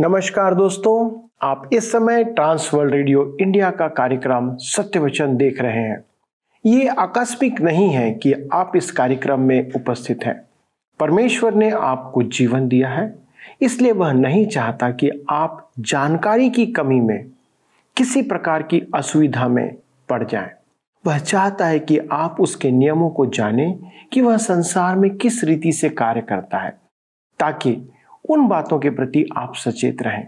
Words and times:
नमस्कार 0.00 0.54
दोस्तों, 0.54 1.10
आप 1.42 1.70
इस 1.72 1.90
समय 1.92 2.22
ट्रांसवर्ल्ड 2.24 2.92
रेडियो 2.92 3.24
इंडिया 3.40 3.70
का 3.70 3.88
कार्यक्रम 3.88 4.48
सत्य 4.56 4.98
वचन 4.98 5.36
देख 5.36 5.60
रहे 5.60 5.80
हैं 5.80 5.98
ये 6.64 6.86
आकस्मिक 6.88 7.60
नहीं 7.60 7.88
है 7.88 8.10
कि 8.12 8.32
आप 8.52 8.72
इस 8.76 8.90
कार्यक्रम 8.90 9.40
में 9.40 9.72
उपस्थित 9.72 10.24
हैं 10.24 10.34
परमेश्वर 11.00 11.54
ने 11.54 11.70
आपको 11.70 12.22
जीवन 12.22 12.68
दिया 12.68 12.88
है, 12.88 13.14
इसलिए 13.60 13.92
वह 13.92 14.12
नहीं 14.12 14.46
चाहता 14.46 14.90
कि 14.90 15.10
आप 15.30 15.70
जानकारी 15.78 16.50
की 16.50 16.66
कमी 16.66 17.00
में, 17.00 17.30
किसी 17.96 18.22
प्रकार 18.22 18.62
की 18.62 18.82
असुविधा 18.94 19.48
में 19.48 19.74
पड़ 20.08 20.24
जाएँ। 20.24 20.50
वह 21.04 21.18
चाहता 21.18 21.66
है 21.66 21.78
कि 21.78 21.98
आप 22.12 22.40
उसके 22.40 22.70
नियमों 22.70 23.10
को 23.10 23.26
जानें 23.28 23.78
कि 24.12 24.20
वह 24.20 24.36
संसार 24.38 24.96
में 24.96 25.10
किस 25.10 25.44
रीति 25.44 25.72
से 25.72 25.88
कार्य 25.90 26.20
करता 26.20 26.58
है, 26.58 26.78
ताकि 27.40 27.80
उन 28.30 28.48
बातों 28.48 28.78
के 28.78 28.90
प्रति 28.90 29.26
आप 29.36 29.54
सचेत 29.54 30.02
रहें, 30.02 30.26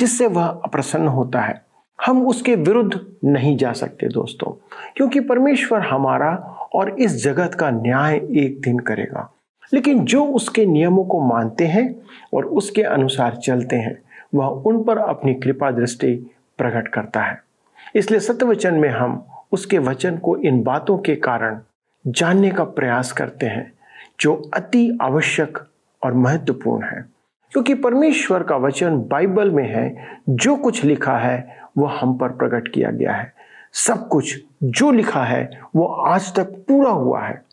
जिससे 0.00 0.26
वह 0.26 0.46
अप्रसन्न 0.46 1.08
होता 1.08 1.40
है। 1.40 1.66
हम 2.06 2.26
उसके 2.26 2.54
विरुद्ध 2.54 3.06
नहीं 3.24 3.56
जा 3.56 3.72
सकते 3.72 4.08
दोस्तों, 4.08 4.52
क्योंकि 4.96 5.20
परमेश्वर 5.20 5.80
हमारा 5.80 6.34
और 6.74 7.00
इस 7.00 7.24
जगत 7.24 7.54
का 7.54 7.70
न्याय 7.70 8.16
एक 8.16 8.60
दिन 8.60 8.78
करेगा। 8.78 9.32
लेकिन 9.74 10.04
जो 10.04 10.24
उसके 10.24 10.66
नियमों 10.66 11.04
को 11.04 11.20
मानते 11.20 11.66
हैं 11.66 12.02
और 12.34 12.44
उसके 12.44 12.82
अनुसार 12.82 13.36
चलते 13.36 13.76
हैं, 13.76 13.98
वह 14.34 14.46
उन 14.46 14.84
पर 14.84 14.98
अपनी 14.98 15.34
कृपा 15.34 15.70
दृष्टि 15.70 16.14
प्रकट 16.58 16.88
करता 16.88 17.22
है। 17.22 17.42
इसलिए 17.94 18.20
सत्यवचन 18.20 18.74
में 18.74 18.88
हम 18.88 19.24
उसके 19.52 19.78
वचन 19.78 20.16
को 20.16 20.36
इन 20.36 20.62
बातों 20.62 20.98
के 20.98 21.16
कारण 21.16 21.60
जानने 22.06 22.50
का 22.50 22.64
प्रयास 22.64 23.12
करते 23.12 23.46
हैं, 23.46 23.72
जो 24.20 24.50
अति 24.54 24.98
आवश्यक 25.02 25.58
और 26.04 26.14
महत्वपूर्ण 26.14 26.86
है। 26.86 27.17
क्योंकि 27.52 27.74
परमेश्वर 27.74 28.42
का 28.42 28.56
वचन 28.56 28.98
बाइबल 28.98 29.50
में 29.50 29.68
है, 29.68 30.06
जो 30.28 30.56
कुछ 30.56 30.84
लिखा 30.84 31.18
है, 31.18 31.60
वह 31.78 31.98
हम 32.00 32.18
पर 32.18 32.28
प्रकट 32.28 32.68
किया 32.68 32.90
गया 32.90 33.12
है। 33.12 33.32
सब 33.72 34.08
कुछ 34.08 34.44
जो 34.62 34.90
लिखा 34.90 35.24
है 35.24 35.60
वो 35.76 35.86
आज 35.86 36.34
तक 36.34 36.44
पूरा 36.44 36.90
हुआ 36.90 37.22
है। 37.22 37.44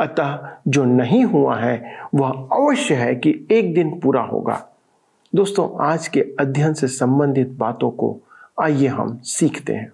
अतः 0.00 0.48
जो 0.68 0.84
नहीं 0.84 1.24
हुआ 1.24 1.56
है, 1.56 1.96
वह 2.14 2.30
अवश्य 2.30 2.94
है 2.94 3.14
कि 3.14 3.46
एक 3.50 3.74
दिन 3.74 4.00
पूरा 4.00 4.22
होगा। 4.22 4.68
दोस्तों, 5.34 5.84
आज 5.84 6.08
के 6.08 6.20
अध्ययन 6.40 6.74
से 6.74 6.86
संबंधित 6.86 7.48
बातों 7.48 7.90
को 7.90 8.20
आइए 8.62 8.86
हम 8.86 9.18
सीखते 9.18 9.74
हैं। 9.74 9.92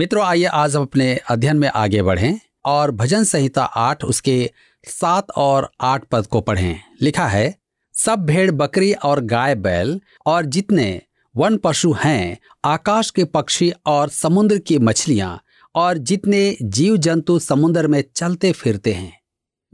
मित्रों, 0.00 0.24
आइए 0.24 0.44
आज 0.44 0.76
हम 0.76 0.82
अपने 0.82 1.20
अध्ययन 1.28 1.56
में 1.56 1.68
आगे 1.68 2.02
बढ़ें 2.02 2.40
और 2.64 2.90
भजन 2.90 3.24
संहिता 3.24 3.64
आठ 3.64 4.04
उसके 4.04 4.50
सात 4.84 5.26
और 5.36 5.70
आठ 5.80 6.04
पद 6.04 6.26
को 6.26 6.40
पढ़ें। 6.40 6.80
लिखा 7.00 7.26
है, 7.26 7.58
सब 7.94 8.18
भेड़, 8.18 8.50
बकरी 8.50 8.92
और 8.92 9.20
गाय 9.20 9.54
बैल 9.54 10.00
और 10.26 10.44
जितने 10.44 11.02
वन 11.36 11.56
पशु 11.56 11.92
हैं, 11.92 12.38
आकाश 12.64 13.10
के 13.10 13.24
पक्षी 13.24 13.72
और 13.86 14.08
समुद्र 14.08 14.58
की 14.58 14.78
मछलियाँ 14.78 15.42
और 15.74 15.98
जितने 15.98 16.56
जीव 16.62 16.96
जंतु 16.96 17.38
समुद्र 17.38 17.86
में 17.86 18.04
चलते 18.14 18.52
फिरते 18.52 18.92
हैं। 18.92 19.20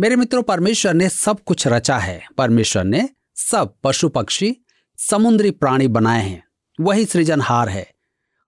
मेरे 0.01 0.17
मित्रों, 0.17 0.43
परमेश्वर 0.43 0.95
ने 0.95 1.09
सब 1.09 1.41
कुछ 1.47 1.67
रचा 1.67 1.99
है। 1.99 2.29
परमेश्वर 2.39 2.85
ने 2.85 3.09
सब 3.35 3.75
पशु 3.83 4.09
पक्षी, 4.09 4.57
समुद्री 4.99 5.51
प्राणी 5.51 5.89
बनाए 5.89 6.29
हैं। 6.29 6.45
वही 6.81 7.05
सृजनहार 7.05 7.69
है। 7.69 7.96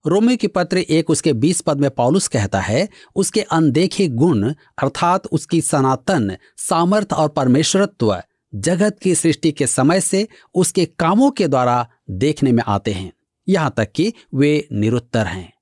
रोमी 0.09 0.37
की 0.37 0.47
पत्र 0.47 0.79
एक 0.79 1.11
उसके 1.11 1.33
बीस 1.33 1.61
पद 1.61 1.81
में 1.81 1.91
पॉलुस 1.91 2.29
कहता 2.29 2.61
है, 2.61 2.89
उसके 3.17 3.41
अनदेखे 3.41 4.09
गुण, 4.09 4.53
अर्थात 4.83 5.27
उसकी 5.27 5.61
सनातन, 5.61 6.37
सामर्थ 6.57 7.13
और 7.13 7.29
परमेश्वरत्व, 7.29 8.23
जगत 8.55 8.99
की 9.03 9.15
सृष्टि 9.15 9.53
के 9.53 9.67
समय 9.67 10.01
से 10.01 10.29
उसके 10.55 10.85
कामों 10.87 11.31
के 11.31 11.49
द्वारा 11.49 11.89
देखने 12.11 12.53
में 12.53 12.63
आते 12.67 12.93
हैं। 12.93 13.13
यहाँ 13.49 13.75
तक 13.77 13.93
कि 13.93 14.13
वे 14.35 14.69
निरुत्तर 14.73 15.27
हैं। 15.27 15.53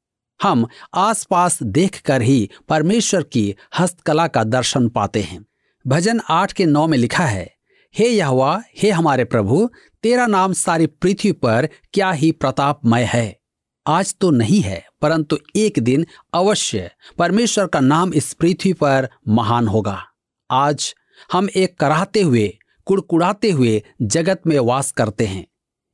हम 0.43 0.67
आसपास 0.95 1.63
देखकर 1.63 2.23
ही 2.23 2.51
परमेश्वर 2.69 3.23
की 3.23 3.55
हस्तकला 3.79 4.27
का 4.27 4.45
दर्शन 4.45 4.89
पाते 4.89 5.23
हैं। 5.23 5.47
भजन 5.87 6.21
आठ 6.31 6.53
के 6.53 6.67
नौ 6.67 6.87
में 6.87 6.99
लिखा 6.99 7.25
है, 7.25 7.55
हे 7.99 8.09
यहवा, 8.09 8.63
हे 8.79 8.91
हमारे 8.91 9.25
प्रभु, 9.25 9.71
तेरा 10.03 10.27
नाम 10.27 10.53
सारी 10.53 10.87
पृथ्वी 10.87 11.33
पर 11.33 11.69
क्या 11.93 12.11
ही 12.11 12.33
प्रतापमय 12.33 13.03
है? 13.03 13.46
आज 13.89 14.15
तो 14.21 14.31
नहीं 14.31 14.61
है, 14.61 14.87
परंतु 15.01 15.39
एक 15.57 15.79
दिन 15.79 16.07
अवश्य 16.35 16.91
परमेश्वर 17.19 17.67
का 17.67 17.81
नाम 17.81 18.15
इस 18.15 18.33
पृथ्वी 18.33 18.73
पर 18.73 19.09
महान 19.29 19.69
होगा। 19.69 20.05
आज 20.51 20.95
हम 21.33 21.49
एक 21.57 21.79
कराहते 21.79 22.23
हुए, 22.23 22.59
कुड़कुड़ाते 22.85 23.51
हुए 23.51 23.83
जगत 24.03 24.43
में 24.47 24.59
वास 24.59 24.93
करते 24.93 25.27
हैं। 25.27 25.47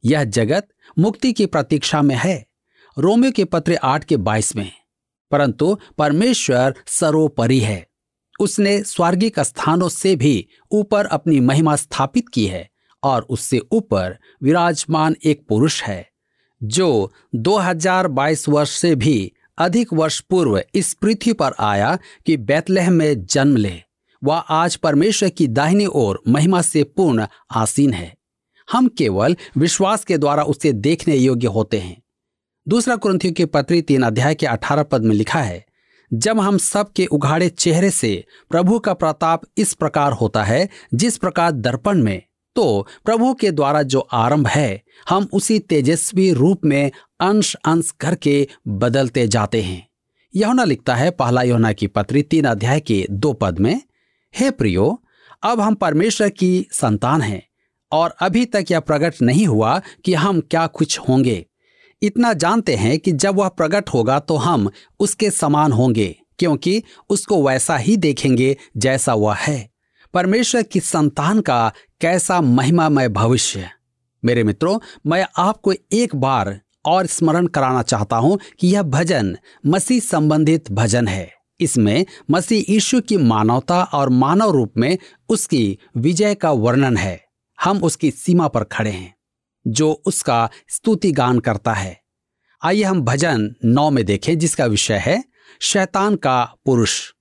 यह 0.04 0.24
जगत 0.24 0.68
मुक्ति 0.98 1.32
की 1.32 1.46
प्रतीक्षा 1.46 2.02
में 2.02 2.16
है, 2.16 2.46
रोमियो 2.98 3.32
के 3.32 3.44
पत्र 3.44 3.78
आठ 3.82 4.04
के 4.04 4.16
बाईस 4.16 4.56
में। 4.56 4.72
परंतु 5.30 5.78
परमेश्वर 5.98 6.74
सर्वोपरि 6.86 7.58
है। 7.58 7.86
उसने 8.40 8.82
स्वर्गिक 8.82 9.40
स्थानों 9.40 9.88
से 9.88 10.16
भी 10.16 10.48
ऊपर 10.70 11.06
अपनी 11.06 11.40
महिमा 11.40 11.76
स्थापित 11.76 12.28
की 12.28 12.46
है 12.46 12.70
और 13.02 13.22
उससे 13.22 13.60
ऊपर 13.72 14.18
विराजमान 14.42 15.16
एक 15.24 15.46
पुरुष 15.48 15.82
है। 15.82 16.11
जो 16.62 17.12
2022 17.34 18.48
वर्ष 18.48 18.70
से 18.70 18.94
भी 18.94 19.32
अधिक 19.58 19.92
वर्ष 19.92 20.20
पूर्व 20.20 20.62
इस 20.74 20.94
पृथ्वी 20.94 21.32
पर 21.32 21.52
आया 21.60 21.98
कि 22.26 22.36
बैतलह 22.36 22.90
में 22.90 23.26
जन्म 23.26 23.56
ले, 23.56 23.82
वह 24.24 24.36
आज 24.36 24.76
परमेश्वर 24.76 25.28
की 25.28 25.48
दाहिनी 25.48 25.86
ओर 25.86 26.22
महिमा 26.28 26.62
से 26.62 26.84
पूर्ण 26.84 27.26
आसीन 27.50 27.92
है। 27.92 28.16
हम 28.72 28.88
केवल 28.88 29.36
विश्वास 29.56 30.04
के 30.04 30.18
द्वारा 30.18 30.42
उसे 30.42 30.72
देखने 30.72 31.16
योग्य 31.16 31.46
होते 31.46 31.78
हैं। 31.78 32.02
दूसरा 32.68 32.96
क्रंथियों 32.96 33.34
के 33.34 33.46
पत्री 33.46 33.82
तीन 33.82 34.02
अध्याय 34.02 34.34
के 34.34 34.46
अठारह 34.46 34.82
पद 34.82 35.02
में 35.02 35.14
लिखा 35.14 35.40
है, 35.40 35.64
जब 36.12 36.40
हम 36.40 36.58
सब 36.58 36.92
के 36.92 37.06
उघाड़े 37.06 37.48
चेहरे 37.48 37.90
से 37.90 38.24
प्रभु 38.50 38.78
का 38.78 38.94
प्रताप 38.94 39.42
इस 39.58 39.74
प्रकार 39.74 40.12
होता 40.12 40.44
है, 40.44 40.68
जिस 40.94 41.16
प्रकार 41.16 41.52
दर्पण 41.52 42.02
में 42.02 42.22
तो 42.56 42.86
प्रभु 43.04 43.32
के 43.34 43.50
द्वारा 43.50 43.82
जो 43.82 44.00
आरंभ 44.00 44.46
है, 44.46 44.82
हम 45.08 45.28
उसी 45.32 45.58
तेजस्वी 45.58 46.32
रूप 46.32 46.64
में 46.64 46.90
अंश 47.20 47.54
अंश 47.54 47.90
करके 47.90 48.46
बदलते 48.68 49.26
जाते 49.28 49.62
हैं। 49.62 49.86
यहोना 50.34 50.64
लिखता 50.64 50.94
है 50.94 51.10
पहला 51.10 51.42
यहोना 51.42 51.72
की 51.72 51.86
पत्री 51.86 52.22
तीन 52.22 52.44
अध्याय 52.44 52.80
के 52.80 53.06
दो 53.10 53.32
पद 53.32 53.58
में, 53.58 53.80
हे 54.34 54.50
प्रियो, 54.50 55.02
अब 55.42 55.60
हम 55.60 55.74
परमेश्वर 55.74 56.28
की 56.28 56.66
संतान 56.72 57.22
हैं, 57.22 57.42
और 57.92 58.14
अभी 58.20 58.44
तक 58.44 58.64
यह 58.70 58.80
प्रकट 58.80 59.22
नहीं 59.22 59.46
हुआ 59.46 59.80
कि 60.04 60.14
हम 60.14 60.40
क्या 60.40 60.66
कुछ 60.66 60.98
होंगे। 60.98 61.44
इतना 62.02 62.32
जानते 62.32 62.76
हैं 62.76 62.98
कि 62.98 63.12
जब 63.12 63.36
वह 63.36 63.48
प्रकट 63.48 63.88
होगा 63.88 64.18
तो 64.18 64.36
हम 64.36 64.70
उसके 65.00 65.30
समान 65.30 65.72
होंगे, 65.72 66.16
क्योंकि 66.38 66.82
उसको 67.10 67.42
वैसा 67.42 67.76
ही 67.76 67.96
देखेंगे 67.96 68.56
जैसा 68.76 69.14
वह 69.14 69.34
है। 69.34 69.71
परमेश्वर 70.14 70.62
की 70.62 70.80
संतान 70.80 71.40
का 71.40 71.72
कैसा 72.00 72.40
महिमामय 72.40 73.08
भविष्य 73.08 73.70
मेरे 74.24 74.44
मित्रों, 74.44 74.78
मैं 75.06 75.26
आपको 75.38 75.72
एक 75.92 76.16
बार 76.16 76.60
और 76.84 77.06
स्मरण 77.06 77.46
कराना 77.46 77.82
चाहता 77.82 78.16
हूँ 78.16 78.38
कि 78.60 78.68
यह 78.68 78.82
भजन 78.82 79.36
मसीह 79.66 80.00
संबंधित 80.00 80.72
भजन 80.72 81.08
है। 81.08 81.32
इसमें 81.60 82.06
मसीह 82.30 82.72
यीशु 82.72 83.00
की 83.00 83.16
मानवता 83.16 83.82
और 83.82 84.08
मानव 84.08 84.50
रूप 84.50 84.72
में 84.76 84.98
उसकी 85.28 85.78
विजय 85.96 86.34
का 86.34 86.50
वर्णन 86.50 86.96
है। 86.96 87.20
हम 87.64 87.82
उसकी 87.82 88.10
सीमा 88.10 88.48
पर 88.48 88.64
खड़े 88.64 88.90
हैं, 88.90 89.14
जो 89.66 90.02
उसका 90.06 90.50
स्तुति 90.68 91.12
गान 91.12 91.38
करता 91.38 91.72
है। 91.72 92.00
आइए 92.62 92.82
हम 92.82 93.02
भजन 93.02 93.54
नौ 93.64 93.90
में 93.90 94.04
देखें, 94.04 94.38
जिसका 94.38 94.66
विषय 94.66 94.96
है, 94.96 95.24
शैतान 95.60 96.16
का 96.16 96.54
पुरुष। 96.64 97.12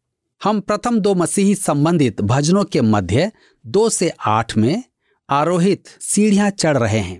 हम 0.42 0.60
प्रथम 0.60 0.98
दो 1.00 1.14
मसीही 1.16 1.56
संबंधित 1.56 2.22
भजनों 2.22 2.64
के 2.64 2.82
मध्य 2.82 3.32
दो 3.66 3.90
से 3.90 4.10
आठ 4.26 4.56
में 4.58 4.84
आरोहित 5.30 5.88
सीढ़ियाँ 6.02 6.50
चढ़ 6.50 6.78
रहे 6.78 7.00
हैं, 7.00 7.20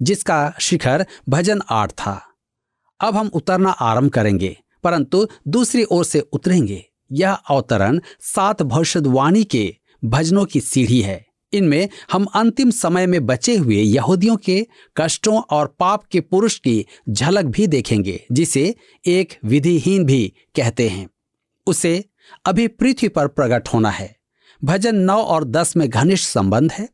जिसका 0.00 0.52
शिखर 0.60 1.04
भजन 1.28 1.60
आठ 1.70 1.90
था। 1.90 2.20
अब 3.00 3.16
हम 3.16 3.30
उतरना 3.34 3.70
आरंभ 3.70 4.10
करेंगे, 4.10 4.56
परंतु 4.84 5.26
दूसरी 5.48 5.84
ओर 5.84 6.04
से 6.04 6.20
उतरेंगे। 6.32 6.84
यह 7.12 7.32
अवतरण 7.32 8.00
सात 8.20 8.62
भविष्यवाणी 8.62 9.44
के 9.44 9.74
भजनों 10.04 10.44
की 10.44 10.60
सीढ़ी 10.60 11.00
है। 11.00 11.24
इनमें 11.52 11.88
हम 12.12 12.24
अंतिम 12.24 12.70
समय 12.70 13.06
में 13.06 13.24
बचे 13.26 13.56
हुए 13.56 13.76
यहूदियों 13.76 14.36
के 14.36 14.66
कष्टों 14.96 15.40
और 15.50 15.74
पाप 15.78 16.04
के 16.04 16.20
पुरुष 16.20 16.58
की 16.58 16.84
झलक 17.08 17.44
भी 17.44 17.66
देखेंगे, 17.66 18.20
जिसे 18.32 18.74
एक 19.06 19.38
विधिहीन 19.44 20.04
भी 20.04 20.32
कहते 20.56 20.88
हैं। 20.88 21.08
उसे 21.66 22.04
अभी 22.44 22.68
पृथ्वी 22.68 23.08
पर 23.08 23.26
प्रकट 23.26 23.68
होना 23.68 23.90
है। 23.90 24.16
भजन 24.64 24.96
नौ 24.96 25.16
और 25.16 25.44
दस 25.44 25.76
में 25.76 25.90
घनिष्ठ 25.90 26.28
संबंध 26.28 26.72
है। 26.72 26.88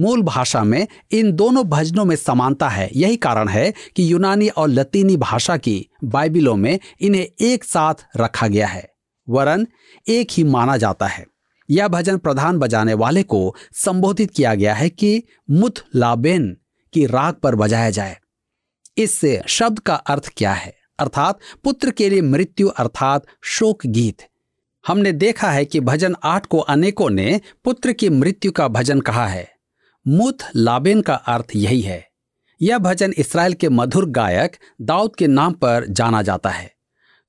मूल 0.00 0.22
भाषा 0.22 0.64
में 0.64 0.86
इन 1.10 1.32
दोनों 1.32 1.64
भजनों 1.64 2.04
में 2.04 2.16
समानता 2.16 2.68
है। 2.68 2.90
यही 2.96 3.16
कारण 3.16 3.48
है 3.48 3.74
कि 3.96 4.12
यूनानी 4.12 4.48
और 4.48 4.68
लतीनी 4.68 5.16
भाषा 5.16 5.56
की 5.56 5.88
बाइबिलों 6.04 6.56
में 6.56 6.80
इन्हें 7.00 7.28
एक 7.40 7.64
साथ 7.64 7.94
रखा 8.16 8.46
गया 8.46 8.66
है। 8.66 8.90
वरन 9.28 9.66
एक 10.08 10.28
ही 10.32 10.44
माना 10.44 10.76
जाता 10.76 11.06
है। 11.06 11.26
यह 11.70 11.88
भजन 11.88 12.18
प्रधान 12.18 12.58
बजाने 12.58 12.94
वाले 12.94 13.22
को 13.22 13.54
संबोधित 13.72 14.30
किया 14.30 14.54
गया 14.54 14.74
है 14.74 14.90
कि 14.90 15.22
मुथ 15.50 15.84
लाबेन 15.94 16.56
की 16.92 17.06
राग 17.06 17.34
पर 17.34 17.54
बजाया 17.54 17.90
जाए। 17.90 18.18
इससे 18.98 19.42
शब्द 19.46 19.78
का 19.78 19.94
अर्थ 19.94 20.32
क्या 20.36 20.52
है? 20.52 20.76
अर्थात 20.98 21.38
पुत्र 21.64 21.90
के 21.90 22.10
लिए 22.10 22.22
मृत्यु 22.22 22.68
अर्थात 22.68 23.26
शोक 23.42 23.86
गीत 23.86 24.22
हमने 24.86 25.12
देखा 25.12 25.50
है 25.50 25.64
कि 25.64 25.80
भजन 25.80 26.16
आठ 26.24 26.46
को 26.46 26.58
अनेकों 26.58 27.10
ने 27.10 27.40
पुत्र 27.64 27.92
की 27.92 28.08
मृत्यु 28.08 28.52
का 28.52 28.68
भजन 28.68 29.00
कहा 29.00 29.26
है। 29.26 29.48
मुथ 30.08 30.32
लाबेन 30.56 31.00
का 31.00 31.14
अर्थ 31.14 31.46
यही 31.56 31.80
है। 31.80 32.08
यह 32.62 32.78
भजन 32.78 33.14
इसराइल 33.18 33.52
के 33.52 33.68
मधुर 33.68 34.10
गायक 34.10 34.56
दाऊद 34.82 35.16
के 35.16 35.26
नाम 35.26 35.52
पर 35.52 35.86
जाना 35.90 36.22
जाता 36.22 36.50
है। 36.50 36.72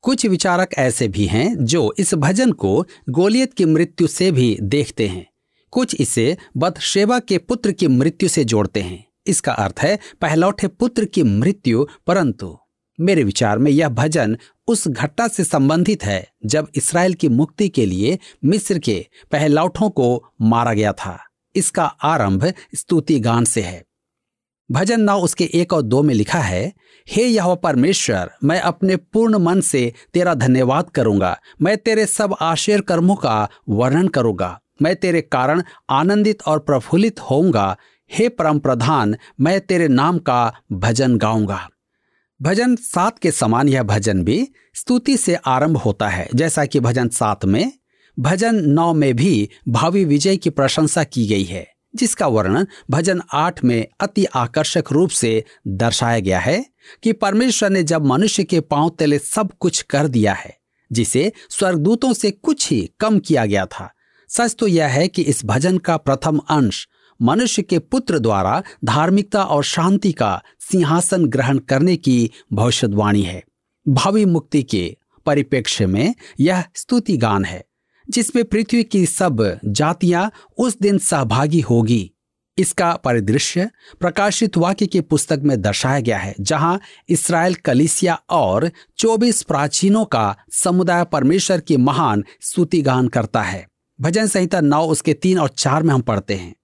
कुछ 0.02 0.26
विचारक 0.26 0.70
ऐसे 0.78 1.08
भी 1.08 1.26
हैं 1.26 1.66
जो 1.66 1.96
इस 1.98 2.14
भजन 2.14 2.52
को 2.52 2.86
गोलियत 3.10 3.54
की 3.54 3.66
मृत्यु 3.66 4.08
से 4.08 4.32
भी 4.32 4.58
देखते 4.62 5.08
हैं। 5.08 5.28
कुछ 5.72 5.96
इसे 6.00 6.38
बदशेबा 6.58 7.20
के 7.20 7.38
पुत्र 7.38 7.72
की 7.72 7.88
मृत्यु 7.88 8.30
से 8.30 8.44
जोड़ते 8.44 8.82
हैं। 8.82 9.08
इसका 9.28 9.52
अर्थ 9.52 9.80
है, 9.80 10.00
पहलौठे 10.22 10.68
पुत्र 10.68 11.06
की 11.06 11.24
मृत्यु, 11.24 11.88
परंतु 12.08 12.58
मेरे 13.00 13.24
विचार 13.24 13.58
में 13.58 13.72
यह 13.72 13.90
भजन 13.90 14.38
उस 14.68 14.88
घटना 14.88 15.28
से 15.28 15.44
संबंधित 15.44 16.04
है 16.04 16.32
जब 16.46 16.68
इसराइल 16.76 17.14
की 17.14 17.30
मुक्ति 17.30 17.70
के 17.70 17.86
लिए 17.86 18.20
मिस्र 18.46 18.80
के 18.80 19.08
पहलौठों 19.32 19.90
को 19.90 20.34
मारा 20.42 20.74
गया 20.74 20.94
था। 20.94 21.20
इसका 21.56 21.86
आरंभ 21.86 22.54
स्तुति 22.76 23.20
गान 23.20 23.46
से 23.46 23.62
है। 23.62 23.84
भजन 24.72 25.02
नौ 25.02 25.20
उसके 25.20 25.50
एक 25.54 25.74
और 25.74 25.82
दो 25.82 26.04
में 26.04 26.14
लिखा 26.16 26.40
है, 26.40 26.74
हे 27.08 27.24
यह 27.24 27.56
परमेश्वर, 27.56 28.30
मैं 28.44 28.60
अपने 28.62 28.96
पूर्ण 28.96 29.38
मन 29.38 29.62
से 29.62 29.94
तेरा 30.14 30.34
धन्यवाद 30.34 30.90
करूँगा। 30.90 31.40
मैं 31.62 31.78
तेरे 31.78 32.06
सब 32.06 32.36
आश्चर्य 32.42 32.82
कर्मों 32.82 33.16
का 33.16 33.50
वर्णन 33.70 34.08
करूँगा। 34.08 34.60
मैं 34.82 34.96
तेरे 34.96 35.22
कारण 35.22 35.64
आनंदित 35.90 36.44
और 36.44 36.60
प्रफुल्लित 36.60 37.20
होऊँगा। 37.20 37.78
हे 38.12 38.30
परम 38.30 38.60
प्रधान 38.60 39.16
मैं 39.42 39.62
तेरे 39.62 39.88
नाम 39.88 40.20
का 40.20 40.54
भजन 40.72 41.18
गाऊँगा। 41.18 41.70
भजन 42.42 42.76
सात 42.76 43.20
के 43.20 43.32
समान 43.32 43.70
यह 43.70 43.84
भजन 43.84 44.24
भी 44.24 44.48
स्तुति 44.76 45.18
से 45.18 45.36
आरंभ 45.36 45.78
होता 45.78 46.10
है। 46.10 46.28
जैसा 46.36 46.66
कि 46.66 46.80
भजन 46.80 47.10
सात 47.10 47.46
में, 47.46 47.72
भजन 48.20 48.56
नौ 48.56 48.94
में 48.94 49.16
भी 49.16 49.50
भावी 49.68 50.04
विजय 50.06 50.38
की 50.38 50.50
प्रशंसा 50.50 51.04
की 51.04 51.28
गई 51.28 51.44
है, 51.44 51.66
जिसका 51.96 52.28
वर्णन 52.28 52.68
भजन 52.90 53.22
आठ 53.34 53.64
में 53.64 53.88
अति 54.00 54.26
आकर्षक 54.26 54.92
रूप 54.92 55.10
से 55.10 55.44
दर्शाया 55.68 56.20
गया 56.20 56.40
है 56.40 56.66
कि 57.04 57.14
परमेश्वर 57.14 57.70
ने 57.70 57.84
जब 57.84 58.06
मनुष्य 58.06 58.44
के 58.44 58.60
पाँव 58.60 58.92
तले 59.00 59.20
सब 59.20 59.52
कुछ 59.60 59.82
कर 59.82 60.08
दिया 60.08 60.34
है, 60.34 60.58
जिसे 60.92 61.32
स्वर्गदूतों 61.50 62.14
से 62.14 62.32
कुछ 62.32 62.70
ही 62.72 62.90
कम 63.00 63.20
किया 63.20 63.46
गया 63.46 63.66
था, 63.66 63.92
सच 64.30 64.56
तो 64.60 64.68
यह 64.68 64.88
है 64.88 65.08
कि 65.08 65.22
इस 65.22 65.46
भजन 65.46 65.78
का 65.78 65.98
प्रथम 65.98 66.38
अंश 66.38 66.88
मनुष्य 67.22 67.62
के 67.62 67.80
पुत्र 67.80 68.20
द्वारा 68.20 68.64
धार्मिकता 68.86 69.44
और 69.44 69.64
शांति 69.64 70.12
का 70.12 70.44
सिंहासन 70.60 71.26
ग्रहण 71.26 71.58
करने 71.58 71.96
की 71.96 72.32
भविष्यवाणी 72.54 73.22
है। 73.22 73.44
भावी 73.90 74.26
मुक्ति 74.26 74.64
के 74.64 74.98
परिप्रेक्ष्य 75.26 75.86
में 75.86 76.16
यह 76.40 76.64
स्तुति 76.76 77.18
गान 77.18 77.46
है, 77.46 77.66
जिसमें 78.10 78.46
पृथ्वी 78.46 78.84
की 78.84 79.06
सब 79.06 79.60
जातियाँ 79.66 80.32
उस 80.58 80.78
दिन 80.82 80.98
सहभागी 80.98 81.60
होगी। 81.60 82.12
इसका 82.58 82.94
परिदृश्य 82.94 83.70
प्रकाशित 84.00 84.58
वाक्य 84.58 84.86
की 84.86 85.02
पुस्तक 85.02 85.40
में 85.44 85.62
दर्शाया 85.62 86.00
गया 86.00 86.18
है, 86.18 86.36
जहाँ 86.40 86.80
इसराइल 87.10 87.56
कलिसिया 87.56 88.22
और 88.30 88.72
24 88.98 89.44
प्राचीनों 89.44 90.06
का 90.06 90.36
समुदाय 90.52 91.06
परमेश्वर 91.06 91.60
की 91.60 91.78
महान 91.78 92.24
स्तुति 92.42 92.82
गान 92.82 93.08
करता 93.08 93.42
है। 93.42 93.68
भजन 94.02 94.28
संहिता 94.28 94.62
नौ, 94.62 94.86
उसके 94.86 95.14
तीन 95.14 95.40
और 95.40 95.50
चार 95.50 95.84
में 95.84 95.94
हम 95.94 96.02
पढ़ते 96.02 96.34
हैं। 96.34 96.56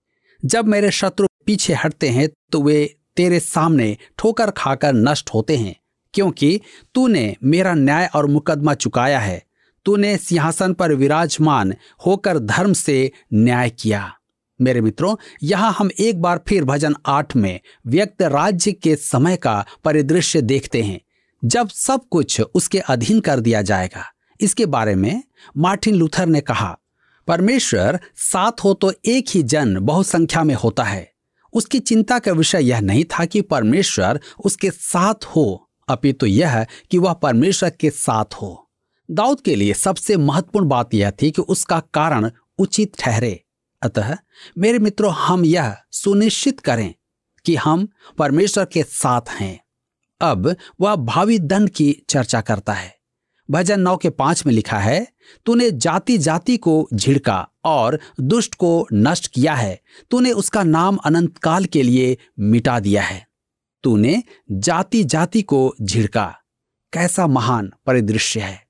जब 0.44 0.68
मेरे 0.68 0.90
शत्रु 0.92 1.28
पीछे 1.46 1.74
हटते 1.74 2.10
हैं 2.10 2.28
तो 2.52 2.62
वे 2.62 2.96
तेरे 3.18 3.40
सामने 3.40 3.96
ठोकर 4.18 4.52
खाकर 4.52 4.94
नष्ट 4.94 5.30
होते 5.34 5.58
हैं, 5.58 5.76
क्योंकि 6.14 6.60
तूने 6.96 7.36
मेरा 7.44 7.74
न्याय 7.74 8.10
और 8.16 8.28
मुकदमा 8.28 8.74
चुकाया 8.74 9.20
है। 9.20 9.42
तूने 9.86 10.16
सिंहासन 10.18 10.74
पर 10.74 10.94
विराजमान 10.94 11.74
होकर 12.06 12.40
धर्म 12.40 12.74
से 12.74 13.12
न्याय 13.34 13.70
किया। 13.72 14.12
मेरे 14.60 14.82
मित्रों, 14.82 15.16
यहाँ 15.44 15.72
हम 15.72 15.90
एक 16.00 16.22
बार 16.22 16.40
फिर 16.48 16.64
भजन 16.64 16.96
आठ 17.06 17.36
में 17.36 17.60
व्यक्त 17.88 18.22
राज्य 18.24 18.72
के 18.74 18.96
समय 18.96 19.36
का 19.38 19.66
परिदृश्य 19.84 20.42
देखते 20.42 20.82
हैं, 20.82 21.00
जब 21.44 21.70
सब 21.70 22.08
कुछ 22.12 22.42
उसके 22.42 22.80
अधीन 22.80 23.20
कर 23.20 23.40
दिया 23.40 23.62
जाएगा। 23.62 24.06
इसके 24.40 24.66
बारे 24.68 24.96
में 24.96 25.24
मार्टिन 25.58 25.96
लूथर 25.96 26.26
ने 26.26 26.42
कहा 26.42 26.78
परमेश्वर 27.28 28.00
साथ 28.16 28.52
हो 28.64 28.74
तो 28.74 28.94
एक 29.06 29.26
ही 29.30 29.44
जन 29.44 29.80
बहुसंख्या 29.80 30.44
में 30.44 30.56
होता 30.56 30.84
है। 30.84 31.14
उसकी 31.54 31.80
चिंता 31.80 32.20
का 32.20 32.32
विषय 32.32 32.64
यह 32.64 32.80
नहीं 32.80 33.04
था 33.04 33.26
कि 33.26 33.42
परमेश्वर 33.42 34.20
उसके 34.46 34.72
साथ 34.72 35.16
हो, 35.24 35.70
अपितु 35.88 36.18
तो 36.18 36.26
यह 36.26 36.66
कि 36.92 36.98
वह 36.98 37.14
परमेश्वर 37.14 37.70
के 37.70 37.90
साथ 37.90 38.26
हो। 38.26 38.72
दाऊद 39.12 39.42
के 39.42 39.56
लिए 39.56 39.74
सबसे 39.74 40.18
महत्वपूर्ण 40.18 40.68
बात 40.68 40.94
यह 40.94 41.12
थी 41.12 41.32
कि 41.32 41.42
उसका 41.42 41.80
कारण 41.80 42.32
उचित 42.58 42.94
ठहरे। 43.00 43.44
अतः, 43.82 44.18
मेरे 44.58 44.80
मित्रों, 44.80 45.14
हम 45.14 45.46
यह 45.46 45.78
सुनिश्चित 45.92 46.60
करें 46.60 46.94
कि 47.46 47.56
हम 47.56 47.88
परमेश्वर 48.18 48.66
के 48.66 48.84
साथ 48.84 49.22
हैं। 49.30 49.64
अब 50.22 50.56
वह 50.82 50.96
भावी 50.96 51.40
दंड 51.40 51.70
की 51.70 52.04
चर्चा 52.10 52.42
करता 52.42 52.74
है। 52.74 53.03
भजन 53.54 53.80
नौ 53.80 53.98
के 53.98 54.10
पाँच 54.10 54.46
में 54.46 54.54
लिखा 54.54 54.80
है, 54.80 55.08
तूने 55.46 55.72
जाति 55.72 56.18
जाति 56.18 56.58
को 56.58 56.90
झिड़का 56.94 57.50
और 57.64 58.00
दुष्ट 58.20 58.56
को 58.56 58.88
नष्ट 58.94 59.28
किया 59.28 59.54
है। 59.54 59.82
तूने 60.12 60.32
उसका 60.32 60.64
नाम 60.64 60.96
अनंत 60.96 61.38
काल 61.38 61.66
के 61.66 61.84
लिए 61.84 62.18
मिटा 62.40 62.80
दिया 62.80 63.04
है। 63.04 63.28
तूने 63.84 64.24
जाति 64.52 65.04
जाति 65.04 65.42
को 65.42 65.76
झिड़का। 65.82 66.40
कैसा 66.94 67.28
महान 67.28 67.74
परिदृश्य 67.86 68.40
है। 68.40 68.68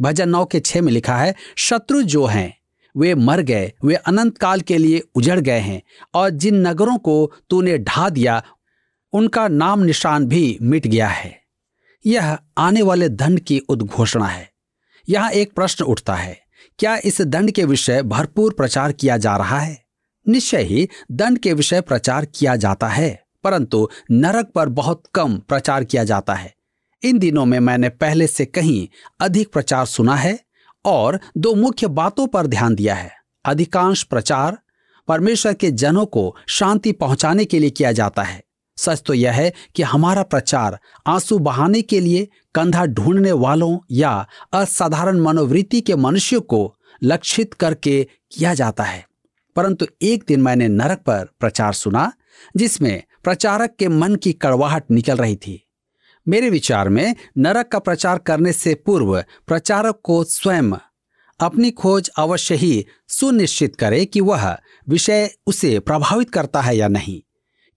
भजन 0.00 0.28
नौ 0.28 0.44
के 0.44 0.60
छह 0.60 0.82
में 0.82 0.92
लिखा 0.92 1.16
है, 1.16 1.34
शत्रु 1.56 2.02
जो 2.02 2.26
हैं, 2.26 2.58
वे 2.96 3.14
मर 3.14 3.40
गए, 3.40 3.72
वे 3.84 3.94
अनंत 3.94 4.38
काल 4.38 4.60
के 4.60 4.78
लिए 4.78 5.02
उजड़ 5.14 5.40
गए 5.40 5.58
हैं 5.58 5.82
और 6.14 6.30
जिन 6.30 6.66
नगरों 6.66 6.98
को 6.98 7.32
तूने 7.50 7.78
ढा 7.78 8.08
दिया, 8.08 8.42
उनका 9.12 9.48
नाम 9.48 9.82
निशान 9.82 10.26
भी 10.26 10.58
मिट 10.62 10.86
गया 10.86 11.08
है। 11.08 11.43
यह 12.04 12.36
आने 12.58 12.82
वाले 12.82 13.08
दंड 13.08 13.40
की 13.40 13.58
उद्घोषणा 13.58 14.26
है। 14.26 14.50
यहाँ 15.08 15.30
एक 15.30 15.52
प्रश्न 15.52 15.84
उठता 15.84 16.14
है, 16.14 16.38
क्या 16.78 16.96
इस 16.96 17.20
दंड 17.20 17.50
के 17.50 17.64
विषय 17.64 18.02
भरपूर 18.02 18.52
प्रचार 18.52 18.92
किया 18.92 19.16
जा 19.16 19.36
रहा 19.36 19.58
है? 19.58 19.82
निश्चय 20.26 20.62
ही 20.62 20.88
दंड 21.12 21.38
के 21.38 21.52
विषय 21.52 21.80
प्रचार 21.80 22.24
किया 22.24 22.56
जाता 22.56 22.88
है, 22.88 23.22
परंतु 23.44 23.88
नरक 24.10 24.50
पर 24.54 24.68
बहुत 24.68 25.02
कम 25.14 25.38
प्रचार 25.38 25.84
किया 25.84 26.04
जाता 26.04 26.34
है। 26.34 26.54
इन 27.02 27.18
दिनों 27.18 27.44
में 27.44 27.58
मैंने 27.60 27.88
पहले 27.88 28.26
से 28.26 28.44
कहीं 28.44 28.88
अधिक 29.20 29.52
प्रचार 29.52 29.86
सुना 29.86 30.14
है 30.14 30.38
और 30.84 31.18
दो 31.36 31.54
मुख्य 31.54 31.86
बातों 31.88 32.26
पर 32.26 32.46
ध्यान 32.46 32.74
दिया 32.74 32.94
है। 32.94 33.10
अधिकांश 33.44 34.02
प्रचार 34.02 34.58
परमेश्वर 35.08 35.54
के 35.54 35.70
जनों 35.70 36.04
को 36.06 36.34
शांति 36.48 36.92
पहुँचाने 36.92 37.44
के 37.44 37.58
लिए 37.58 37.70
किया 37.70 37.92
जाता 37.92 38.22
है। 38.22 38.42
सच 38.76 39.02
तो 39.06 39.14
यह 39.14 39.32
है 39.32 39.52
कि 39.74 39.82
हमारा 39.82 40.22
प्रचार 40.22 40.78
आँसू 41.06 41.38
बहाने 41.38 41.82
के 41.82 42.00
लिए 42.00 42.28
कंधा 42.54 42.86
ढूँढने 42.86 43.32
वालों 43.32 43.78
या 43.90 44.26
असाधारण 44.52 45.18
मनोवृत्ति 45.18 45.80
के 45.80 45.96
मनुष्यों 45.96 46.40
को 46.40 46.74
लक्षित 47.02 47.54
करके 47.54 48.06
किया 48.32 48.54
जाता 48.54 48.84
है। 48.84 49.06
परंतु 49.56 49.86
एक 50.02 50.24
दिन 50.28 50.40
मैंने 50.42 50.68
नरक 50.68 50.98
पर 50.98 51.28
प्रचार 51.40 51.72
सुना, 51.72 52.12
जिसमें 52.56 53.02
प्रचारक 53.24 53.76
के 53.78 53.88
मन 53.88 54.14
की 54.14 54.32
कड़वाहट 54.32 54.90
निकल 54.90 55.16
रही 55.16 55.36
थी। 55.36 55.68
मेरे 56.28 56.50
विचार 56.50 56.88
में 56.88 57.14
नरक 57.38 57.68
का 57.68 57.78
प्रचार 57.78 58.18
करने 58.18 58.52
से 58.52 58.74
पूर्व 58.74 59.24
प्रचारक 59.46 60.00
को 60.02 60.24
स्वयं 60.24 60.72
अपनी 61.40 61.70
खोज 61.70 62.08
अवश्य 62.08 62.54
ही 62.54 62.86
सुनिश्चित 63.08 63.76
करे 63.76 64.04
कि 64.04 64.20
वह 64.20 64.58
विषय 64.88 65.30
उसे 65.46 65.78
प्रभावित 65.78 66.30
करता 66.30 66.60
है 66.60 66.76
या 66.76 66.88
नहीं। 66.88 67.22